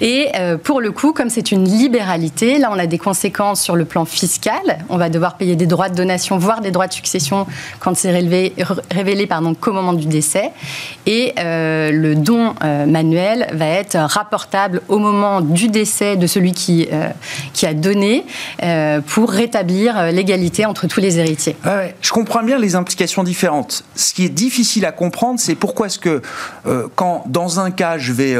Et 0.00 0.28
euh, 0.36 0.58
pour 0.58 0.80
le 0.80 0.92
coup, 0.92 1.12
comme 1.12 1.30
c'est 1.30 1.52
une 1.52 1.64
libéralité, 1.64 2.58
là 2.58 2.70
on 2.72 2.78
a 2.78 2.86
des 2.86 2.98
conséquences 2.98 3.62
sur 3.62 3.76
le 3.76 3.84
plan 3.84 4.04
fiscal. 4.04 4.78
On 4.88 4.98
va 4.98 5.08
devoir 5.08 5.36
payer 5.36 5.56
des 5.56 5.66
droits 5.66 5.88
de 5.88 5.94
donation, 5.94 6.38
voire 6.38 6.60
des 6.60 6.70
droits 6.70 6.86
de 6.86 6.92
succession 6.92 7.46
quand 7.80 7.96
c'est 7.96 8.10
révélé, 8.10 8.54
révélé 8.90 9.26
pardon, 9.26 9.54
qu'au 9.54 9.72
moment 9.72 9.94
du 9.94 10.06
décès. 10.06 10.50
Et 11.06 11.32
euh, 11.38 11.90
le 11.92 12.14
don 12.14 12.54
euh, 12.62 12.84
manuel 12.86 13.48
va 13.52 13.66
être 13.66 13.96
rapportable 13.96 14.82
au 14.88 14.98
moment 14.98 15.40
du 15.40 15.68
décès 15.68 16.16
de 16.16 16.26
celui 16.26 16.52
qui, 16.52 16.88
qui 17.52 17.66
a 17.66 17.74
donné 17.74 18.24
pour 19.06 19.30
rétablir 19.30 20.12
l'égalité 20.12 20.66
entre 20.66 20.86
tous 20.86 21.00
les 21.00 21.18
héritiers. 21.18 21.56
je 22.00 22.10
comprends 22.10 22.42
bien 22.42 22.58
les 22.58 22.74
implications 22.74 23.24
différentes. 23.24 23.84
Ce 23.94 24.12
qui 24.12 24.24
est 24.24 24.30
difficile 24.30 24.84
à 24.84 24.92
comprendre, 24.92 25.40
c'est 25.40 25.54
pourquoi 25.54 25.86
est-ce 25.86 25.98
que 25.98 26.22
quand 26.94 27.24
dans 27.26 27.60
un 27.60 27.70
cas 27.70 27.98
je 27.98 28.12
vais 28.12 28.36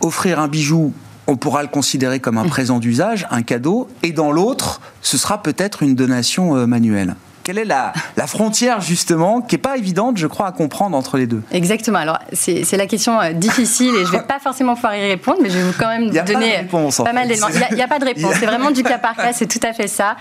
offrir 0.00 0.38
un 0.38 0.43
bijou, 0.48 0.92
on 1.26 1.36
pourra 1.36 1.62
le 1.62 1.68
considérer 1.68 2.20
comme 2.20 2.38
un 2.38 2.44
mmh. 2.44 2.50
présent 2.50 2.78
d'usage, 2.78 3.26
un 3.30 3.42
cadeau, 3.42 3.88
et 4.02 4.12
dans 4.12 4.30
l'autre, 4.32 4.80
ce 5.00 5.16
sera 5.16 5.42
peut-être 5.42 5.82
une 5.82 5.94
donation 5.94 6.56
euh, 6.56 6.66
manuelle. 6.66 7.16
Quelle 7.44 7.58
est 7.58 7.64
la, 7.66 7.92
frontière 8.26 8.80
justement 8.80 9.42
qui 9.42 9.54
n'est 9.54 9.60
pas 9.60 9.76
évidente, 9.76 10.16
je 10.16 10.26
crois, 10.26 10.46
à 10.46 10.52
comprendre 10.52 10.96
entre 10.96 11.18
les 11.18 11.26
deux? 11.26 11.42
Exactement. 11.52 11.98
Alors 11.98 12.18
c'est 12.32 12.76
la 12.76 12.86
question 12.86 13.20
euh, 13.20 13.32
difficile 13.32 13.94
et 13.94 14.06
je 14.06 14.12
ne 14.12 14.16
vais 14.18 14.22
pas 14.22 14.38
forcément 14.38 14.74
pouvoir 14.74 14.96
y 14.96 15.06
répondre, 15.08 15.38
mais 15.42 15.50
je 15.50 15.58
vais 15.58 15.62
vous 15.62 15.74
quand 15.78 15.88
même 15.88 16.08
donner 16.08 16.66
pas, 16.70 17.12
mal 17.12 17.28
d'éléments. 17.28 17.48
Il 17.70 17.76
n'y 17.76 17.82
a, 17.82 17.86
pas 17.86 17.98
de 17.98 18.06
réponse. 18.06 18.34
C'est 18.40 18.46
vraiment 18.46 18.70
du 18.70 18.82
cas 18.82 18.96
par 18.96 19.14
cas. 19.14 19.34
C'est 19.34 19.46
tout 19.46 19.60
à 19.62 19.74
fait 19.74 19.88
ça. 19.88 20.16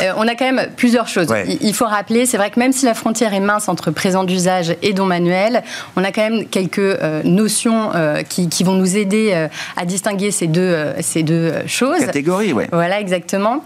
Euh, 0.00 0.12
on 0.16 0.28
a 0.28 0.36
quand 0.36 0.50
même 0.50 0.68
plusieurs 0.76 1.08
choses. 1.08 1.26
Il, 1.60 1.74
faut 1.74 1.86
rappeler, 1.86 2.24
c'est 2.24 2.36
vrai 2.36 2.50
que 2.50 2.60
même 2.60 2.72
si 2.72 2.84
la 2.84 2.94
frontière 2.94 3.34
est 3.34 3.40
mince 3.40 3.68
entre 3.68 3.90
présent 3.90 4.22
d'usage 4.22 4.76
et 4.82 4.92
don 4.92 5.06
manuel, 5.06 5.64
on 5.96 6.04
a 6.04 6.12
quand 6.12 6.22
même 6.22 6.46
quelques 6.46 6.78
euh, 6.78 7.22
notions 7.24 7.90
qui, 8.28 8.48
qui, 8.48 8.62
vont 8.62 8.74
nous 8.74 8.96
aider 8.96 9.48
à 9.76 9.84
distinguer 9.84 10.30
ces 10.30 10.46
deux, 10.46 10.76
ces 11.00 11.24
deux 11.24 11.52
choses. 11.66 11.98
Catégories, 11.98 12.52
oui. 12.52 12.64
Voilà, 12.70 13.00
exactement. 13.00 13.64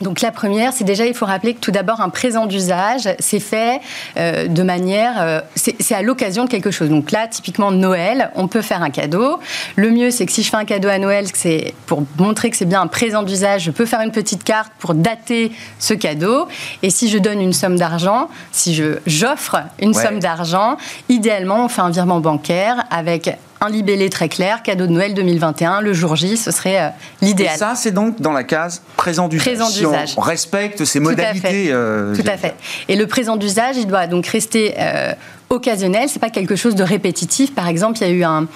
Donc 0.00 0.20
la 0.22 0.30
première, 0.30 0.72
c'est 0.72 0.84
déjà, 0.84 1.06
il 1.06 1.14
faut 1.14 1.26
rappeler 1.26 1.54
que 1.54 1.60
tout 1.60 1.70
d'abord, 1.70 2.00
un 2.00 2.08
présent 2.08 2.46
d'usage, 2.46 3.08
c'est 3.18 3.40
fait 3.40 3.80
euh, 4.16 4.46
de 4.46 4.62
manière... 4.62 5.14
Euh, 5.20 5.40
c'est 5.54 5.94
à 5.94 6.02
l'occasion 6.02 6.44
de 6.44 6.50
quelque 6.50 6.70
chose. 6.70 6.88
Donc 6.88 7.10
là, 7.10 7.28
typiquement 7.28 7.70
Noël, 7.70 8.30
on 8.34 8.48
peut 8.48 8.62
faire 8.62 8.82
un 8.82 8.90
cadeau. 8.90 9.38
Le 9.76 9.90
mieux, 9.90 10.10
c'est 10.10 10.26
que 10.26 10.32
si 10.32 10.42
je 10.42 10.50
fais 10.50 10.56
un 10.56 10.64
cadeau 10.64 10.88
à 10.88 10.98
Noël, 10.98 11.26
c'est 11.34 11.74
pour 11.86 12.04
montrer 12.18 12.50
que 12.50 12.56
c'est 12.56 12.64
bien 12.64 12.80
un 12.80 12.86
présent 12.86 13.22
d'usage, 13.22 13.64
je 13.64 13.70
peux 13.70 13.86
faire 13.86 14.00
une 14.00 14.12
petite 14.12 14.44
carte 14.44 14.72
pour 14.78 14.94
dater 14.94 15.52
ce 15.78 15.94
cadeau. 15.94 16.48
Et 16.82 16.90
si 16.90 17.08
je 17.08 17.18
donne 17.18 17.40
une 17.40 17.52
somme 17.52 17.76
d'argent, 17.76 18.28
si 18.52 18.74
je 18.74 18.98
j'offre 19.06 19.56
une 19.80 19.94
somme 19.94 20.18
d'argent, 20.18 20.76
idéalement, 21.08 21.64
on 21.64 21.68
fait 21.68 21.82
un 21.82 21.90
virement 21.90 22.20
bancaire 22.20 22.84
avec 22.90 23.36
un 23.60 23.68
libellé 23.68 24.08
très 24.08 24.28
clair, 24.28 24.62
cadeau 24.62 24.86
de 24.86 24.92
Noël 24.92 25.14
2021, 25.14 25.80
le 25.82 25.92
jour 25.92 26.16
J, 26.16 26.36
ce 26.36 26.50
serait 26.50 26.80
euh, 26.80 26.88
l'idéal. 27.20 27.54
Et 27.54 27.58
ça, 27.58 27.74
c'est 27.74 27.90
donc 27.90 28.20
dans 28.20 28.32
la 28.32 28.44
case 28.44 28.82
présent 28.96 29.28
d'usage. 29.28 29.46
Présent 29.46 29.70
d'usage. 29.70 30.14
on 30.16 30.22
respecte 30.22 30.84
ces 30.84 31.00
modalités. 31.00 31.70
Tout 31.70 31.76
à 31.76 32.14
fait. 32.14 32.22
Tout 32.22 32.30
à 32.30 32.36
fait. 32.36 32.54
Et 32.88 32.96
le 32.96 33.06
présent 33.06 33.36
d'usage, 33.36 33.76
il 33.76 33.86
doit 33.86 34.06
donc 34.06 34.26
rester 34.26 34.74
euh, 34.78 35.12
occasionnel, 35.50 36.08
c'est 36.08 36.20
pas 36.20 36.30
quelque 36.30 36.54
chose 36.54 36.76
de 36.76 36.84
répétitif. 36.84 37.52
Par 37.54 37.66
exemple, 37.66 37.98
il 38.00 38.06
y 38.06 38.10
a 38.10 38.12
eu 38.12 38.22
un, 38.22 38.46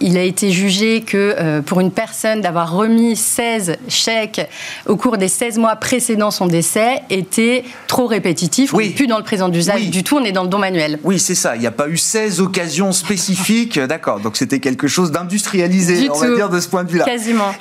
il 0.00 0.16
a 0.16 0.22
été 0.22 0.50
jugé 0.50 1.02
que 1.02 1.34
euh, 1.38 1.60
pour 1.60 1.80
une 1.80 1.90
personne 1.90 2.40
d'avoir 2.40 2.72
remis 2.72 3.16
16 3.16 3.76
chèques 3.86 4.48
au 4.86 4.96
cours 4.96 5.18
des 5.18 5.28
16 5.28 5.58
mois 5.58 5.76
précédant 5.76 6.30
son 6.30 6.46
décès 6.46 7.02
était 7.10 7.64
trop 7.86 8.06
répétitif. 8.06 8.72
Oui. 8.72 8.84
On 8.84 8.88
n'est 8.88 8.94
plus 8.94 9.06
dans 9.08 9.18
le 9.18 9.24
présent 9.24 9.50
d'usage 9.50 9.90
du 9.90 10.02
tout, 10.02 10.16
on 10.16 10.24
est 10.24 10.32
dans 10.32 10.44
le 10.44 10.48
don 10.48 10.58
manuel. 10.58 10.98
Oui, 11.04 11.18
c'est 11.18 11.34
ça. 11.34 11.54
Il 11.54 11.60
n'y 11.60 11.66
a 11.66 11.70
pas 11.70 11.88
eu 11.88 11.98
16 11.98 12.40
occasions 12.40 12.92
spécifiques. 12.92 13.78
D'accord. 13.78 14.20
Donc 14.20 14.38
c'était 14.38 14.60
quelque 14.60 14.88
chose 14.88 15.12
d'industrialisé, 15.12 16.08
on 16.10 16.18
va 16.18 16.34
dire, 16.34 16.48
de 16.48 16.60
ce 16.60 16.68
point 16.68 16.84
de 16.84 16.90
vue-là. 16.90 17.04
Quasiment. 17.04 17.52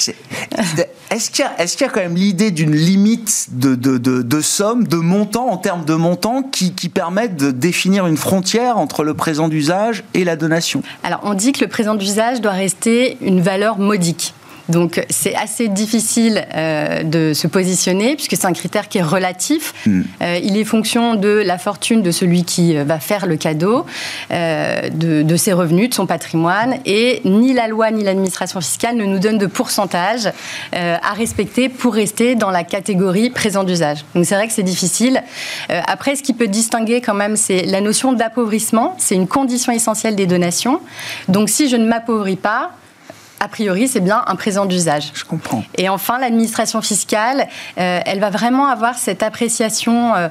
Est-ce 1.09 1.31
qu'il 1.31 1.43
y, 1.45 1.83
a 1.83 1.89
quand 1.89 2.01
même 2.01 2.15
l'idée 2.15 2.51
d'une 2.51 2.75
limite 2.75 3.47
de, 3.51 4.41
somme, 4.41 4.87
de 4.87 4.97
montant, 4.97 5.49
en 5.49 5.57
termes 5.57 5.83
de 5.83 5.95
montant, 5.95 6.43
qui, 6.43 6.73
qui 6.73 6.89
permettent 6.89 7.35
de 7.35 7.49
définir 7.51 8.05
une 8.05 8.17
frontière 8.17 8.77
entre 8.77 9.03
le 9.03 9.15
présent 9.15 9.47
d'usage 9.47 10.03
et 10.13 10.23
la 10.23 10.35
donation? 10.35 10.83
Alors, 11.03 11.21
on 11.23 11.33
dit 11.33 11.51
que 11.51 11.63
le 11.63 11.69
présent 11.69 11.95
d'usage 11.95 12.41
doit 12.41 12.51
rester 12.51 13.17
une 13.21 13.41
valeur 13.41 13.79
modique. 13.79 14.33
Donc 14.69 15.03
c'est 15.09 15.35
assez 15.35 15.67
difficile 15.67 16.45
euh, 16.55 17.03
de 17.03 17.33
se 17.33 17.47
positionner 17.47 18.15
puisque 18.15 18.35
c'est 18.35 18.45
un 18.45 18.53
critère 18.53 18.87
qui 18.87 18.99
est 18.99 19.03
relatif. 19.03 19.73
Hmm. 19.85 20.03
Euh, 20.21 20.39
il 20.41 20.57
est 20.57 20.63
fonction 20.63 21.15
de 21.15 21.41
la 21.43 21.57
fortune 21.57 22.03
de 22.03 22.11
celui 22.11 22.43
qui 22.43 22.77
euh, 22.77 22.83
va 22.83 22.99
faire 22.99 23.25
le 23.25 23.35
cadeau, 23.35 23.85
de, 24.29 25.35
ses 25.35 25.53
revenus, 25.53 25.89
de 25.89 25.93
son 25.93 26.05
patrimoine, 26.05 26.75
et 26.85 27.21
ni 27.25 27.53
la 27.53 27.67
loi 27.67 27.89
ni 27.91 28.03
l'administration 28.03 28.61
fiscale 28.61 28.95
ne 28.95 29.05
nous 29.05 29.19
donnent 29.19 29.37
de 29.37 29.45
pourcentage 29.47 30.31
à 30.71 31.13
respecter 31.13 31.69
pour 31.69 31.93
rester 31.93 32.35
dans 32.35 32.51
la 32.51 32.63
catégorie 32.63 33.29
présent 33.29 33.63
d'usage. 33.63 33.99
Donc 34.13 34.25
c'est 34.25 34.35
vrai 34.35 34.47
que 34.47 34.53
c'est 34.53 34.63
difficile. 34.63 35.23
après, 35.69 36.15
ce 36.15 36.23
qui 36.23 36.33
peut 36.33 36.47
distinguer 36.47 37.01
quand 37.01 37.13
même, 37.13 37.35
c'est 37.35 37.63
la 37.65 37.81
notion 37.81 38.13
d'appauvrissement. 38.13 38.95
C'est 38.97 39.15
une 39.15 39.27
condition 39.27 39.71
essentielle 39.71 40.15
des 40.15 40.27
donations. 40.27 40.81
Donc 41.27 41.49
si 41.49 41.69
je 41.69 41.75
ne 41.75 41.87
m'appauvris 41.87 42.35
pas, 42.35 42.71
a 43.39 43.47
priori, 43.47 43.87
c'est 43.87 43.99
bien 43.99 44.23
un 44.27 44.35
présent 44.35 44.65
d'usage. 44.65 45.11
Je 45.13 45.23
comprends. 45.23 45.63
Et 45.77 45.89
enfin, 45.89 46.19
l'administration 46.19 46.81
fiscale, 46.81 47.47
euh, 47.77 47.99
elle 48.05 48.19
va 48.19 48.29
vraiment 48.29 48.67
avoir 48.67 48.97
cette 48.97 49.23
appréciation. 49.23 50.15
Euh, 50.15 50.27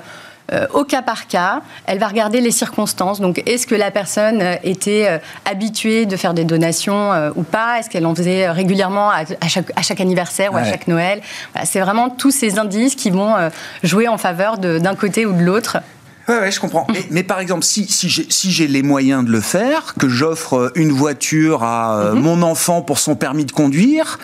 euh, 0.50 0.66
au 0.72 0.84
cas 0.84 1.02
par 1.02 1.26
cas, 1.26 1.60
elle 1.84 1.98
va 1.98 2.08
regarder 2.08 2.40
les 2.40 2.50
circonstances. 2.50 3.20
Donc, 3.20 3.42
est-ce 3.44 3.66
que 3.66 3.74
la 3.74 3.90
personne 3.90 4.42
était 4.64 5.20
habituée 5.44 6.06
de 6.06 6.16
faire 6.16 6.32
des 6.32 6.44
donations 6.44 7.12
ou 7.36 7.42
pas? 7.42 7.78
Est-ce 7.78 7.90
qu'elle 7.90 8.06
en 8.06 8.14
faisait 8.14 8.48
régulièrement 8.50 9.10
à, 9.10 9.24
chaque, 9.46 10.00
anniversaire 10.00 10.54
ou 10.54 10.56
à 10.56 10.64
chaque 10.64 10.88
Noël? 10.88 11.20
C'est 11.64 11.80
vraiment 11.80 12.08
tous 12.08 12.30
ces 12.30 12.58
indices 12.58 12.94
qui 12.94 13.10
vont 13.10 13.34
jouer 13.82 14.08
en 14.08 14.16
faveur 14.16 14.56
d'un 14.56 14.94
côté 14.94 15.26
ou 15.26 15.34
de 15.34 15.42
l'autre. 15.42 15.82
Oui, 16.28 16.34
ouais, 16.34 16.50
je 16.50 16.60
comprends. 16.60 16.86
Mais, 17.10 17.22
par 17.22 17.40
exemple, 17.40 17.64
si, 17.64 17.86
si 17.86 18.08
j'ai 18.08 18.26
si 18.28 18.66
les 18.66 18.82
moyens 18.82 19.24
de 19.24 19.30
le 19.30 19.40
faire, 19.40 19.94
que 19.98 20.08
j'offre 20.08 20.54
euh, 20.54 20.72
une 20.74 20.92
voiture 20.92 21.62
à 21.62 21.98
euh, 21.98 22.14
mhm. 22.14 22.20
mon 22.20 22.42
enfant 22.42 22.82
pour 22.82 22.98
son 22.98 23.16
permis 23.16 23.46
de 23.46 23.52
conduire, 23.52 24.18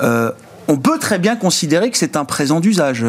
euh, 0.00 0.30
on 0.68 0.76
peut 0.76 0.98
très 0.98 1.18
bien 1.18 1.34
considérer 1.34 1.90
que 1.90 1.98
c'est 1.98 2.16
un 2.16 2.24
présent 2.24 2.60
d'usage, 2.60 3.04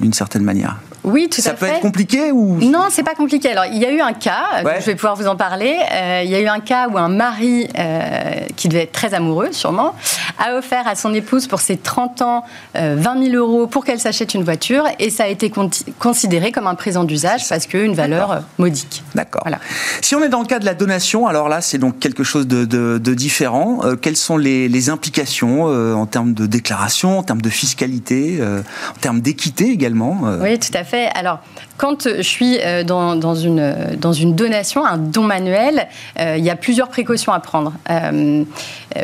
d'une 0.00 0.12
certaine 0.12 0.42
manière. 0.42 0.78
Oui, 1.04 1.28
tout 1.30 1.40
ça 1.40 1.50
à 1.50 1.54
fait. 1.54 1.66
Ça 1.66 1.72
peut 1.72 1.76
être 1.76 1.82
compliqué 1.82 2.32
ou 2.32 2.58
Non, 2.60 2.86
c'est 2.90 3.02
pas 3.02 3.14
compliqué. 3.14 3.50
Alors, 3.50 3.64
il 3.66 3.78
y 3.78 3.86
a 3.86 3.90
eu 3.90 4.00
un 4.00 4.12
cas, 4.12 4.62
je 4.80 4.86
vais 4.86 4.94
pouvoir 4.94 5.16
vous 5.16 5.26
en 5.26 5.36
parler. 5.36 5.76
Euh, 5.92 6.22
il 6.24 6.30
y 6.30 6.34
a 6.34 6.40
eu 6.40 6.46
un 6.46 6.60
cas 6.60 6.88
où 6.88 6.98
un 6.98 7.08
mari, 7.08 7.68
euh, 7.78 8.40
qui 8.56 8.68
devait 8.68 8.82
être 8.82 8.92
très 8.92 9.14
amoureux, 9.14 9.48
sûrement, 9.52 9.94
a 10.38 10.56
offert 10.56 10.86
à 10.86 10.94
son 10.94 11.14
épouse 11.14 11.46
pour 11.46 11.60
ses 11.60 11.76
30 11.76 12.22
ans 12.22 12.44
20 12.74 12.80
euh, 12.80 13.24
000 13.30 13.36
euros 13.36 13.66
pour 13.66 13.84
qu'elle 13.84 14.00
s'achète 14.00 14.34
une 14.34 14.44
voiture 14.44 14.84
et 14.98 15.10
ça 15.10 15.24
a 15.24 15.26
été 15.28 15.50
considéré 15.98 16.52
comme 16.52 16.66
un 16.66 16.74
présent 16.74 17.04
d'usage 17.04 17.48
parce 17.48 17.66
qu'une 17.66 17.94
valeur 17.94 18.42
modique. 18.58 19.02
D'accord. 19.14 19.42
Voilà. 19.44 19.58
Si 20.00 20.14
on 20.14 20.22
est 20.22 20.28
dans 20.28 20.40
le 20.40 20.46
cas 20.46 20.58
de 20.58 20.64
la 20.64 20.74
donation, 20.74 21.26
alors 21.26 21.48
là, 21.48 21.60
c'est 21.60 21.78
donc 21.78 21.98
quelque 21.98 22.24
chose 22.24 22.46
de, 22.46 22.64
de, 22.64 23.14
différent. 23.14 23.80
quelles 24.00 24.16
sont 24.16 24.36
les, 24.36 24.68
les 24.68 24.88
implications 24.88 25.64
en 25.64 26.06
termes 26.06 26.32
de 26.32 26.46
déclaration, 26.46 27.18
en 27.18 27.22
termes 27.22 27.42
de 27.42 27.48
fiscalité, 27.48 28.40
en 28.42 29.00
termes 29.00 29.20
d'équité 29.20 29.70
également 29.70 30.20
Oui, 30.40 30.58
tout 30.58 30.76
à 30.76 30.84
fait. 30.84 30.89
Alors, 30.96 31.40
quand 31.76 32.08
je 32.08 32.22
suis 32.22 32.58
euh, 32.60 32.82
dans, 32.84 33.34
une, 33.34 33.74
dans 33.96 34.12
une 34.12 34.34
donation, 34.34 34.84
un 34.84 34.98
don 34.98 35.22
manuel, 35.22 35.88
euh, 36.18 36.36
il 36.36 36.44
y 36.44 36.50
a 36.50 36.56
plusieurs 36.56 36.88
précautions 36.88 37.32
à 37.32 37.40
prendre. 37.40 37.72
Euh, 37.90 38.44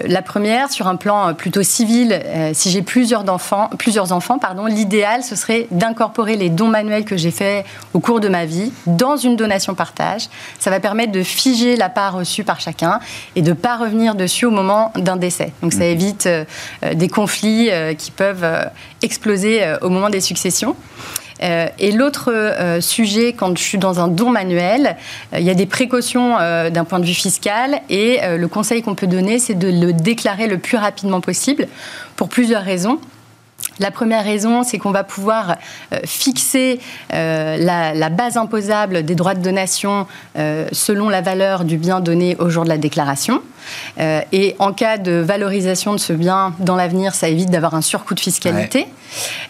la 0.05 0.23
première, 0.23 0.71
sur 0.71 0.89
un 0.89 0.97
plan 0.97 1.33
plutôt 1.35 1.63
civil, 1.63 2.21
si 2.55 2.71
j'ai 2.71 2.83
plusieurs 2.83 3.29
enfants, 3.31 3.71
plusieurs 3.79 4.11
enfants 4.11 4.39
pardon, 4.39 4.67
l'idéal, 4.67 5.23
ce 5.23 5.37
serait 5.37 5.69
d'incorporer 5.71 6.37
les 6.37 6.51
dons 6.51 6.67
manuels 6.67 7.05
que 7.05 7.17
j'ai 7.17 7.31
faits 7.31 7.65
au 7.95 8.01
cours 8.01 8.19
de 8.19 8.29
ma 8.29 8.47
vie 8.47 8.73
dans 8.87 9.17
une 9.17 9.37
donation 9.37 9.77
partage. 9.77 10.29
Ça 10.59 10.71
va 10.71 10.81
permettre 10.81 11.13
de 11.13 11.23
figer 11.23 11.77
la 11.77 11.89
part 11.89 12.15
reçue 12.15 12.43
par 12.43 12.61
chacun 12.61 12.99
et 13.37 13.43
de 13.43 13.51
ne 13.51 13.55
pas 13.55 13.77
revenir 13.77 14.17
dessus 14.17 14.45
au 14.45 14.51
moment 14.51 14.93
d'un 14.97 15.17
décès. 15.17 15.53
Donc 15.63 15.73
ça 15.73 15.81
mmh. 15.81 15.83
évite 15.83 16.29
des 16.95 17.09
conflits 17.09 17.71
qui 17.97 18.11
peuvent 18.11 18.69
exploser 19.03 19.63
au 19.83 19.89
moment 19.89 20.11
des 20.11 20.21
successions. 20.21 20.75
Euh, 21.43 21.67
et 21.79 21.93
l'autre 21.93 22.33
euh, 22.33 22.81
sujet, 22.81 23.33
quand 23.33 23.57
je 23.57 23.63
suis 23.63 23.79
dans 23.79 24.01
un 24.01 24.09
don 24.09 24.31
manuel, 24.31 24.97
euh, 25.33 25.39
il 25.39 25.45
y 25.45 25.51
a 25.51 25.55
des 25.55 25.67
précautions 25.67 26.37
d'un 26.37 26.85
point 26.85 26.99
de 26.99 27.05
vue 27.05 27.15
fiscal 27.15 27.81
et 27.89 28.21
le 28.37 28.49
conseil 28.49 28.83
qu'on 28.83 28.95
peut 28.95 29.07
donner, 29.07 29.39
c'est 29.39 29.55
de 29.55 29.69
le 29.69 29.93
déclarer 29.93 30.47
le 30.47 30.59
plus 30.59 30.77
rapidement 30.77 31.21
possible 31.21 31.69
pour 32.17 32.29
plusieurs 32.29 32.63
raisons. 32.63 32.99
La 33.79 33.91
première 33.91 34.25
raison, 34.25 34.63
c'est 34.63 34.79
qu'on 34.79 34.91
va 34.91 35.05
pouvoir 35.05 35.57
euh, 35.93 35.99
fixer 36.05 36.81
euh, 37.13 37.57
la, 37.59 38.09
base 38.09 38.37
imposable 38.37 39.05
des 39.05 39.15
droits 39.15 39.35
de 39.35 39.43
donation 39.43 40.07
euh, 40.39 40.67
selon 40.73 41.09
la 41.09 41.21
valeur 41.21 41.65
du 41.65 41.77
bien 41.77 42.01
donné 42.01 42.37
au 42.39 42.49
jour 42.49 42.65
de 42.65 42.69
la 42.69 42.79
déclaration. 42.79 43.43
et 43.99 44.55
en 44.61 44.73
cas 44.73 44.97
de 44.97 45.13
valorisation 45.13 45.93
de 45.93 45.99
ce 45.99 46.13
bien 46.13 46.55
dans 46.61 46.77
l'avenir, 46.77 47.15
ça 47.15 47.29
évite 47.29 47.51
d'avoir 47.51 47.75
un 47.75 47.81
surcoût 47.81 48.15
de 48.15 48.21
fiscalité. 48.21 48.87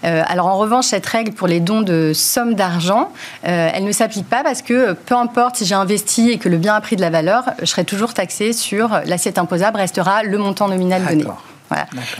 alors 0.02 0.46
en 0.46 0.56
revanche, 0.56 0.86
cette 0.86 1.06
règle 1.06 1.32
pour 1.32 1.46
les 1.46 1.60
dons 1.60 1.82
de 1.82 2.12
sommes 2.14 2.54
d'argent, 2.54 3.10
elle 3.42 3.84
ne 3.84 3.92
s'applique 3.92 4.28
pas 4.28 4.42
parce 4.42 4.62
que 4.62 4.94
peu 4.94 5.14
importe 5.14 5.56
si 5.56 5.66
j'ai 5.66 5.74
investi 5.74 6.30
et 6.30 6.38
que 6.38 6.48
le 6.48 6.56
bien 6.56 6.74
a 6.74 6.80
pris 6.80 6.96
de 6.96 7.02
la 7.02 7.10
valeur, 7.10 7.44
je 7.60 7.66
serai 7.66 7.84
toujours 7.84 8.14
taxé 8.14 8.54
sur 8.54 9.00
l'assiette 9.04 9.38
imposable, 9.38 9.76
restera 9.76 10.22
le 10.22 10.38
montant 10.38 10.68
nominal 10.68 11.04
donné. 11.04 11.26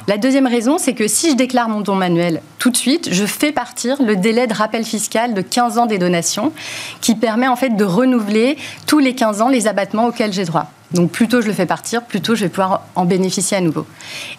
La 0.07 0.19
deuxième 0.19 0.47
raison, 0.47 0.79
c'est 0.79 0.95
que 0.95 1.09
si 1.09 1.31
je 1.31 1.37
déclare 1.37 1.69
mon 1.69 1.81
don 1.81 1.95
manuel 1.95 2.41
tout 2.59 2.71
de 2.71 2.77
suite, 2.77 3.09
je 3.13 3.25
fais 3.25 3.53
partir 3.53 4.03
le 4.03 4.17
délai 4.17 4.47
de 4.47 4.55
rappel 4.55 4.85
fiscal 4.85 5.35
de 5.35 5.41
15 5.41 5.79
ans 5.79 5.87
des 5.87 5.99
donations, 5.99 6.53
qui 7.01 7.15
permet 7.15 7.49
en 7.49 7.57
fait 7.57 7.71
de 7.71 7.85
renouveler 7.85 8.57
tous 8.87 8.99
les 8.99 9.15
15 9.15 9.41
ans 9.43 9.49
les 9.49 9.69
abattements 9.69 10.07
auxquels 10.07 10.33
j'ai 10.33 10.45
droit. 10.45 10.71
Donc 10.93 11.11
plus 11.11 11.29
tôt 11.29 11.41
je 11.41 11.47
le 11.49 11.53
fais 11.53 11.67
partir, 11.67 12.03
plus 12.03 12.21
tôt 12.21 12.35
je 12.35 12.45
vais 12.45 12.49
pouvoir 12.49 12.83
en 12.95 13.05
bénéficier 13.05 13.57
à 13.57 13.61
nouveau. 13.61 13.87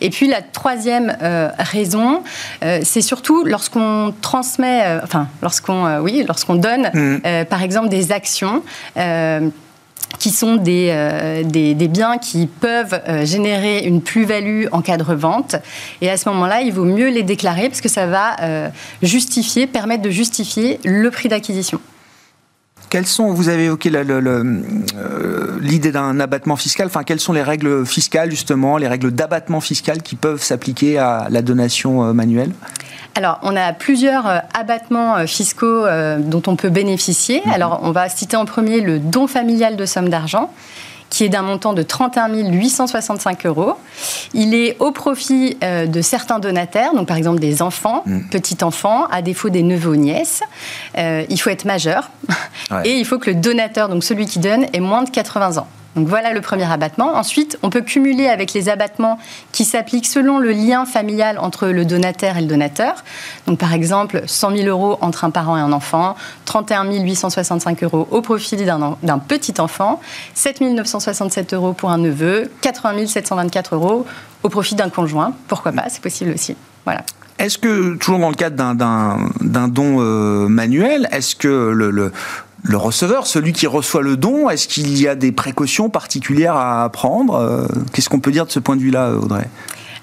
Et 0.02 0.10
puis 0.10 0.28
la 0.28 0.42
troisième 0.42 1.18
euh, 1.22 1.50
raison, 1.60 2.24
euh, 2.64 2.80
c'est 2.84 3.02
surtout 3.02 3.44
lorsqu'on 3.44 4.14
transmet, 4.22 4.84
euh, 4.86 5.00
enfin 5.04 5.28
lorsqu'on, 5.42 6.00
oui, 6.00 6.24
lorsqu'on 6.28 6.56
donne, 6.56 6.90
mmh. 6.94 7.46
par 7.50 7.64
exemple 7.64 7.90
des 7.90 8.12
actions 8.12 8.64
qui 10.20 10.30
sont 10.32 10.56
des, 10.56 10.90
euh, 10.92 11.44
des, 11.44 11.88
biens 11.88 12.18
qui 12.18 12.48
peuvent 12.48 13.00
euh, 13.08 13.26
générer 13.26 13.80
une 13.80 14.02
plus-value 14.02 14.66
en 14.72 14.82
cas 14.82 14.98
de 14.98 15.04
revente. 15.04 15.56
Et 16.02 16.10
à 16.10 16.18
ce 16.18 16.28
moment-là, 16.30 16.62
il 16.62 16.74
vaut 16.74 16.86
mieux 16.86 17.10
les 17.10 17.24
déclarer 17.24 17.70
parce 17.70 17.82
que 17.82 17.90
ça 17.90 18.08
va 18.08 18.36
euh, 18.42 18.70
justifier, 19.04 19.68
permettre 19.68 20.02
de 20.02 20.10
justifier 20.10 20.80
le 20.84 21.12
prix 21.12 21.30
d'acquisition. 21.30 21.80
Quelles 22.90 23.06
sont, 23.06 23.34
vous 23.34 23.50
avez 23.50 23.66
évoqué 23.66 23.90
l'idée 25.62 25.92
d'un 25.92 26.20
abattement 26.20 26.56
fiscal, 26.56 26.88
enfin 26.88 27.04
quelles 27.04 27.20
sont 27.20 27.34
les 27.34 27.44
règles 27.44 27.86
fiscales 27.86 28.32
justement, 28.32 28.78
les 28.78 28.88
règles 28.88 29.12
d'abattement 29.12 29.60
fiscal 29.60 30.02
qui 30.02 30.16
peuvent 30.16 30.42
s'appliquer 30.42 30.98
à 30.98 31.28
la 31.30 31.42
donation 31.42 32.14
manuelle? 32.14 32.52
Alors, 33.18 33.40
on 33.42 33.56
a 33.56 33.74
plusieurs 33.74 34.28
euh, 34.28 34.38
abattements 34.54 35.18
euh, 35.18 35.26
fiscaux 35.26 35.66
euh, 35.88 36.20
dont 36.20 36.44
on 36.46 36.56
peut 36.56 36.70
bénéficier. 36.70 37.42
Mhm. 37.44 37.52
Alors, 37.52 37.80
on 37.82 37.90
va 37.90 38.10
citer 38.10 38.38
en 38.38 38.46
premier 38.46 38.80
le 38.80 39.00
don 39.00 39.26
familial 39.26 39.76
de 39.76 39.86
somme 39.88 40.10
d'argent 40.10 40.54
qui 41.10 41.24
est 41.24 41.30
d'un 41.30 41.42
montant 41.42 41.74
de 41.74 41.82
31 41.82 42.30
865 42.52 43.46
euros. 43.46 43.74
Il 44.34 44.54
est 44.54 44.78
au 44.80 44.92
profit 44.92 45.58
euh, 45.64 45.86
de 45.86 46.02
certains 46.02 46.40
donataires, 46.40 46.94
donc 46.94 47.08
par 47.08 47.18
exemple 47.18 47.40
des 47.40 47.62
enfants, 47.62 48.04
mm. 48.06 48.30
petits-enfants, 48.30 49.06
à 49.08 49.22
défaut 49.22 49.50
des 49.50 49.64
neveux 49.64 49.92
ou 49.92 49.96
nièces. 49.96 50.42
Euh, 50.98 51.26
il 51.30 51.40
faut 51.40 51.50
être 51.50 51.66
majeur 51.66 52.10
et 52.86 52.98
il 52.98 53.06
faut 53.06 53.20
que 53.20 53.30
le 53.30 53.36
donateur, 53.36 53.90
donc 53.90 54.04
celui 54.04 54.26
qui 54.26 54.40
donne, 54.40 54.66
ait 54.74 54.80
moins 54.80 55.04
de 55.04 55.10
80 55.10 55.58
ans. 55.58 55.68
Donc 55.96 56.08
voilà 56.08 56.34
le 56.34 56.42
premier 56.42 56.72
abattement. 56.72 57.16
Ensuite, 57.16 57.58
on 57.64 57.70
peut 57.70 57.82
cumuler 57.82 58.28
avec 58.28 58.54
les 58.54 58.70
abattements 58.70 59.18
qui 59.52 59.66
s'appliquent 59.66 60.06
selon 60.06 60.38
le 60.38 60.52
lien 60.52 60.86
familial 60.86 61.40
entre 61.40 61.68
le 61.68 61.86
donataire 61.86 62.38
et 62.38 62.42
le 62.42 62.48
donateur. 62.48 63.04
Donc 63.48 63.58
par 63.60 63.74
exemple, 63.74 64.22
100 64.26 64.58
000 64.58 64.68
euros 64.68 64.98
entre 65.02 65.24
un 65.24 65.32
parent 65.32 65.58
et 65.58 65.62
un 65.62 65.72
enfant, 65.72 66.16
31 66.46 66.92
865 66.92 67.84
euros 67.84 68.08
au 68.12 68.22
profit 68.22 68.58
d'un 68.58 69.20
petit 69.20 69.56
enfant, 69.60 70.00
7 70.34 70.62
967 70.62 71.54
euros 71.54 71.74
pour 71.74 71.90
un 71.92 71.98
neveu, 71.98 72.52
80 72.62 73.08
724 73.08 73.76
euros 73.76 74.06
au 74.44 74.50
profit 74.50 74.76
d'un 74.76 74.90
conjoint. 74.90 75.34
Pourquoi 75.48 75.72
pas, 75.72 75.86
c'est 75.90 76.02
possible 76.02 76.32
aussi. 76.32 76.56
Voilà. 76.86 77.04
Est-ce 77.40 77.58
que, 77.60 77.96
toujours 77.96 78.20
dans 78.20 78.30
le 78.30 78.36
cadre 78.36 78.56
d'un 78.56 79.68
don 79.68 79.98
euh, 80.00 80.48
manuel, 80.48 81.08
est-ce 81.12 81.36
que 81.36 81.48
le, 81.48 81.92
le 81.92 82.12
receveur, 82.74 83.28
celui 83.28 83.54
qui 83.54 83.68
reçoit 83.68 84.02
le 84.02 84.18
don, 84.18 84.50
est-ce 84.50 84.68
qu'il 84.68 85.00
y 85.00 85.08
a 85.08 85.16
des 85.16 85.32
précautions 85.32 85.90
particulières 85.90 86.56
à 86.56 86.90
prendre 86.90 87.36
euh, 87.36 87.68
Qu'est-ce 87.94 88.10
qu'on 88.10 88.20
peut 88.20 88.32
dire 88.32 88.46
de 88.46 88.52
ce 88.52 88.60
point 88.60 88.76
de 88.76 88.82
vue-là, 88.82 89.14
Audrey? 89.14 89.50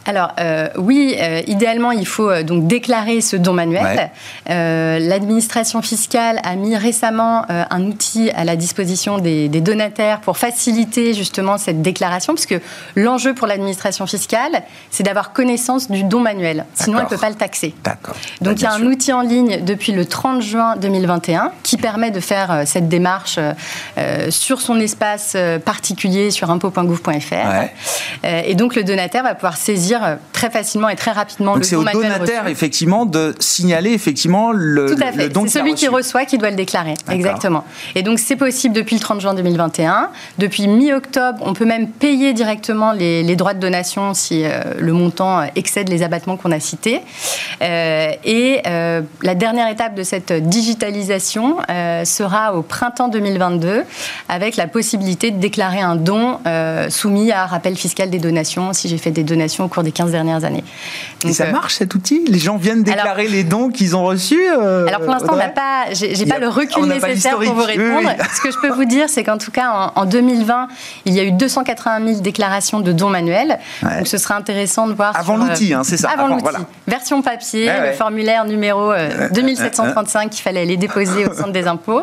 Alors 0.07 0.33
euh, 0.39 0.69
oui, 0.77 1.17
euh, 1.19 1.41
idéalement, 1.47 1.91
il 1.91 2.07
faut 2.07 2.31
euh, 2.31 2.43
donc 2.43 2.67
déclarer 2.67 3.21
ce 3.21 3.37
don 3.37 3.53
manuel. 3.53 4.11
L'administration 4.49 5.83
fiscale 5.83 6.41
a 6.45 6.57
mis 6.57 6.77
récemment 6.77 7.47
un 7.49 7.85
outil 7.85 8.31
à 8.31 8.45
la 8.45 8.57
disposition 8.57 9.19
des, 9.19 9.49
donataires 9.49 10.21
pour 10.21 10.37
faciliter 10.37 11.15
justement 11.15 11.59
cette 11.59 11.83
déclaration, 11.83 12.35
parce 12.35 12.47
que 12.47 12.61
l'enjeu 12.97 13.35
pour 13.35 13.47
l'administration 13.47 14.07
fiscale, 14.07 14.63
c'est 14.91 15.03
d'avoir 15.03 15.33
connaissance 15.33 15.91
du 15.91 16.05
don 16.05 16.21
manuel. 16.21 16.67
Sinon, 16.75 16.99
elle 16.99 17.05
ne 17.05 17.09
peut 17.09 17.19
pas 17.19 17.31
le 17.31 17.37
taxer. 17.37 17.75
Donc 18.41 18.61
il 18.61 18.63
y 18.63 18.67
a 18.67 18.73
un 18.73 18.83
outil 18.83 19.13
en 19.13 19.23
ligne 19.23 19.65
depuis 19.65 19.93
le 19.93 20.05
30 20.05 20.43
juin 20.43 20.77
2021 20.77 21.53
qui 21.63 21.77
permet 21.77 22.11
de 22.11 22.21
faire 22.21 22.63
cette 22.67 22.89
démarche 22.89 23.39
sur 24.31 24.61
son 24.61 24.79
espace 24.81 25.37
particulier 25.65 26.31
sur 26.31 26.51
impôt.gouv.fr. 26.51 28.25
et 28.25 28.55
donc 28.55 28.75
le 28.75 28.85
donataire 28.85 29.23
va 29.23 29.35
pouvoir 29.35 29.57
saisir 29.57 29.94
euh, 30.03 30.17
très 30.33 30.51
facilement 30.51 30.89
et 30.89 30.97
très 30.97 31.13
rapidement 31.13 31.55
Donc 31.55 31.65
c'est 31.65 31.77
au 31.77 31.85
donateur 31.85 32.49
effectivement 32.49 33.07
de 33.07 33.35
signaler 33.39 33.93
effectivement 33.93 34.53
le, 34.53 34.95
Tout 34.95 35.03
à 35.03 35.13
fait. 35.13 35.29
don 35.29 35.43
C'est 35.47 35.59
celui 35.59 35.75
qui 35.75 35.89
reçoit 35.89 36.25
qui 36.25 36.39
doit 36.39 36.51
le 36.51 36.57
déclarer. 36.57 36.95
Exactement. 37.11 37.65
Et 37.95 38.03
donc 38.03 38.19
c'est 38.19 38.37
possible 38.37 38.75
depuis 38.75 38.97
le 38.97 39.01
30 39.01 39.21
juin 39.21 39.35
2021. 39.35 40.11
Depuis 40.39 40.67
mi-octobre, 40.67 41.39
on 41.43 41.53
peut 41.53 41.65
même 41.65 41.89
payer 41.89 42.33
directement 42.33 42.93
les, 42.93 43.37
droits 43.37 43.55
de 43.55 43.61
donation 43.61 44.15
si 44.15 44.45
euh, 44.45 44.61
le 44.79 44.93
montant 44.93 45.43
excède 45.57 45.89
les 45.89 46.03
abattements 46.03 46.37
qu'on 46.37 46.53
a 46.53 46.61
cités. 46.61 47.01
Euh, 47.63 48.11
et 48.25 48.63
la 48.65 49.35
dernière 49.35 49.69
étape 49.69 49.95
de 49.95 50.03
cette 50.03 50.33
digitalisation 50.33 51.57
sera 52.05 52.55
au 52.55 52.63
printemps 52.63 53.09
2022 53.09 53.85
avec 54.29 54.57
la 54.57 54.67
possibilité 54.67 55.31
de 55.31 55.39
déclarer 55.39 55.81
un 55.81 55.97
don 55.97 56.39
soumis 56.89 57.33
à 57.33 57.47
rappel 57.47 57.77
fiscal 57.77 58.11
des 58.11 58.19
donations 58.19 58.73
si 58.73 58.89
j'ai 58.89 58.99
fait 58.99 59.11
des 59.11 59.25
donations 59.25 59.65
au 59.65 59.69
cours 59.69 59.83
des 59.85 59.93
15 59.93 60.11
dernières 60.11 60.45
années. 60.45 60.65
Et 61.25 61.33
ça 61.33 61.45
euh, 61.45 61.53
marche 61.53 61.75
cet 61.77 61.95
outil? 61.95 62.25
Les 62.29 62.39
gens 62.39 62.57
viennent 62.57 62.83
déclarer 62.83 63.29
les 63.29 63.45
dons 63.45 63.71
qu'ils 63.71 63.97
ont 63.97 64.05
reçus 64.05 64.41
euh, 64.49 64.87
Alors 64.87 65.01
pour 65.01 65.11
l'instant, 65.11 65.33
on 65.33 65.37
n'a 65.37 65.49
pas, 65.49 65.87
j'ai 65.93 66.27
pas 66.27 66.39
le 66.39 66.49
recul 66.49 66.85
nécessaire 66.85 67.39
pour 67.39 67.55
vous 67.55 67.63
répondre. 67.63 68.11
Ce 68.35 68.41
que 68.41 68.51
je 68.51 68.59
peux 68.59 68.71
vous 68.71 68.85
dire, 68.85 69.09
c'est 69.09 69.25
qu'en 69.25 69.39
tout 69.39 69.51
cas, 69.51 69.93
en, 69.95 70.05
2020, 70.05 70.69
il 71.07 71.15
y 71.15 71.21
a 71.21 71.25
eu 71.25 71.33
281 71.33 72.05
000 72.07 72.21
déclarations 72.21 72.81
de 72.81 72.93
dons 72.93 73.11
manuels. 73.11 73.59
Donc 73.83 74.07
ce 74.07 74.19
serait 74.19 74.35
intéressant 74.35 74.87
de 74.87 74.95
voir. 74.95 75.17
Avant 75.17 75.37
l'outil, 75.37 75.75
hein, 75.75 75.83
c'est 75.85 75.97
ça. 75.97 76.11
Avant, 76.11 76.29
l'outil. 76.29 76.45
Version 76.87 77.23
papier, 77.23 77.71
le 77.87 77.93
formulaire 77.93 78.45
numéro 78.45 78.93
2735 79.33 80.31
qu'il 80.31 80.43
fallait 80.43 80.63
aller 80.63 80.77
déposer 80.77 81.27
au 81.27 81.35
centre 81.35 81.53
des 81.53 81.67
impôts. 81.67 82.03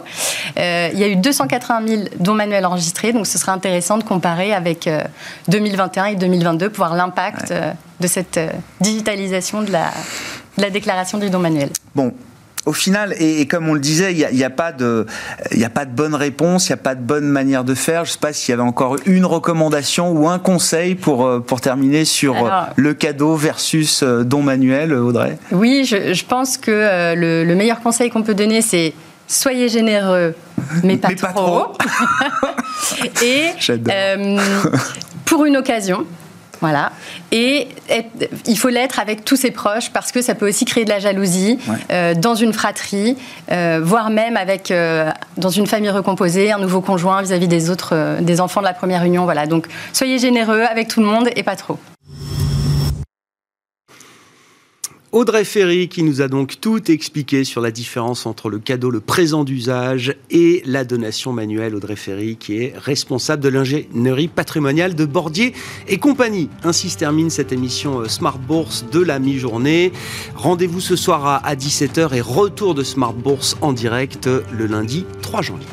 il 0.58 1.00
y 1.00 1.04
a 1.04 1.08
eu 1.08 1.16
280 1.16 1.88
000 1.88 2.02
dons 2.20 2.34
manuels 2.34 2.66
enregistrés. 2.66 3.14
Donc 3.14 3.28
ce 3.28 3.38
serait 3.38 3.52
intéressant 3.52 3.98
de 3.98 4.04
comparer 4.04 4.54
avec 4.54 4.90
2021 5.48 6.06
et 6.06 6.16
2022 6.16 6.70
pour 6.70 6.86
voir 6.86 6.96
l'impact 6.96 7.54
de 8.00 8.08
cette 8.08 8.38
euh, 8.38 8.50
digitalisation 8.80 9.62
de 9.62 9.72
la, 9.72 9.92
la 10.58 10.70
déclaration 10.70 11.18
du 11.18 11.30
don 11.30 11.40
manuel. 11.40 11.70
Bon, 11.96 12.14
au 12.66 12.74
final, 12.74 13.16
et, 13.20 13.48
comme 13.48 13.68
on 13.70 13.74
le 13.74 13.80
disait, 13.80 14.14
il 14.14 14.36
n'y 14.36 14.44
a, 14.44 14.48
a, 14.48 14.50
pas 14.52 14.72
de, 14.72 15.08
a 15.64 15.70
pas 15.70 15.86
de 15.86 15.92
bonne 15.92 16.14
réponse, 16.14 16.70
il 16.70 16.74
n'y 16.74 16.80
a 16.80 16.84
pas 16.84 16.94
de 16.94 17.02
bonne 17.02 17.26
manière 17.26 17.64
de 17.64 17.74
faire. 17.74 18.06
Je 18.06 18.12
ne 18.12 18.14
sais 18.14 18.20
pas 18.20 18.34
s'il 18.34 18.52
y 18.52 18.54
avait 18.54 18.62
encore 18.62 18.98
une 19.08 19.26
recommandation 19.26 20.12
ou 20.12 20.28
un 20.28 20.38
conseil 20.38 20.94
pour, 20.94 21.26
euh, 21.26 21.40
pour 21.40 21.60
terminer 21.60 22.06
sur 22.06 22.36
euh, 22.46 22.50
le 22.76 22.94
cadeau 22.94 23.36
versus 23.36 24.04
don 24.04 24.44
manuel, 24.44 24.94
Audrey? 24.94 25.40
Oui, 25.52 25.86
je, 25.86 26.26
pense 26.26 26.58
que 26.58 27.16
le, 27.16 27.56
meilleur 27.56 27.82
conseil 27.82 28.12
qu'on 28.12 28.24
peut 28.24 28.36
donner, 28.36 28.62
c'est 28.62 28.94
soyez 29.28 29.70
généreux, 29.70 30.36
mais 30.84 30.98
pas 30.98 31.10
trop. 31.34 31.74
et 33.24 33.48
pour 35.26 35.46
une 35.46 35.58
occasion, 35.58 36.06
voilà. 36.62 36.92
Et 37.32 37.68
il 38.46 38.58
faut 38.58 38.70
l'être 38.70 39.00
avec 39.00 39.26
tous 39.26 39.36
ses 39.36 39.52
proches 39.52 39.90
parce 39.90 40.12
que 40.12 40.22
ça 40.22 40.36
peut 40.36 40.48
aussi 40.48 40.66
créer 40.66 40.86
de 40.86 40.90
la 40.90 41.00
jalousie 41.00 41.58
euh, 41.90 42.14
dans 42.14 42.36
une 42.36 42.54
fratrie, 42.54 43.18
euh, 43.52 43.80
voire 43.84 44.12
même 44.12 44.38
avec 44.38 44.72
euh, 44.72 45.12
dans 45.38 45.50
une 45.50 45.68
famille 45.68 45.90
recomposée, 45.90 46.52
un 46.52 46.60
nouveau 46.60 46.82
conjoint 46.82 47.22
vis-à-vis 47.22 47.48
des 47.48 47.70
autres, 47.70 48.20
des 48.22 48.40
enfants 48.40 48.62
de 48.62 48.66
la 48.66 48.74
première 48.74 49.04
union. 49.04 49.26
Voilà. 49.26 49.48
Donc 49.48 49.68
soyez 49.92 50.20
généreux 50.20 50.62
avec 50.62 50.88
tout 50.88 51.00
le 51.00 51.08
monde 51.08 51.30
et 51.36 51.44
pas 51.44 51.56
trop. 51.56 51.78
Audrey 55.14 55.44
Ferry 55.44 55.90
qui 55.90 56.04
nous 56.04 56.22
a 56.22 56.30
donc 56.30 56.62
tout 56.62 56.90
expliqué 56.90 57.44
sur 57.44 57.60
la 57.60 57.72
différence 57.72 58.26
entre 58.26 58.50
le 58.50 58.60
cadeau, 58.60 58.90
le 58.90 59.02
présent 59.02 59.44
d'usage 59.44 60.16
et 60.30 60.64
la 60.66 60.86
donation 60.86 61.34
manuelle. 61.34 61.76
Audrey 61.76 61.98
Ferry 61.98 62.38
qui 62.38 62.64
est 62.64 62.74
responsable 62.78 63.44
de 63.44 63.50
l'ingénierie 63.50 64.30
patrimoniale 64.30 64.96
de 64.96 65.04
Bordier 65.04 65.54
et 65.90 65.98
compagnie. 65.98 66.50
Ainsi 66.64 66.90
se 66.90 66.98
termine 66.98 67.30
cette 67.30 67.52
émission 67.52 68.00
euh, 68.00 68.08
Smart 68.08 68.40
Bourse 68.40 68.86
de 68.90 69.02
la 69.02 69.20
mi-journée. 69.20 69.92
Rendez-vous 70.36 70.80
ce 70.80 70.96
soir 70.96 71.42
à 71.44 71.56
17h 71.56 72.16
et 72.16 72.22
retour 72.22 72.74
de 72.74 72.84
Smart 72.84 73.14
Bourse 73.14 73.58
en 73.60 73.74
direct 73.74 74.28
le 74.28 74.66
lundi 74.66 75.06
3 75.22 75.42
janvier. 75.42 75.68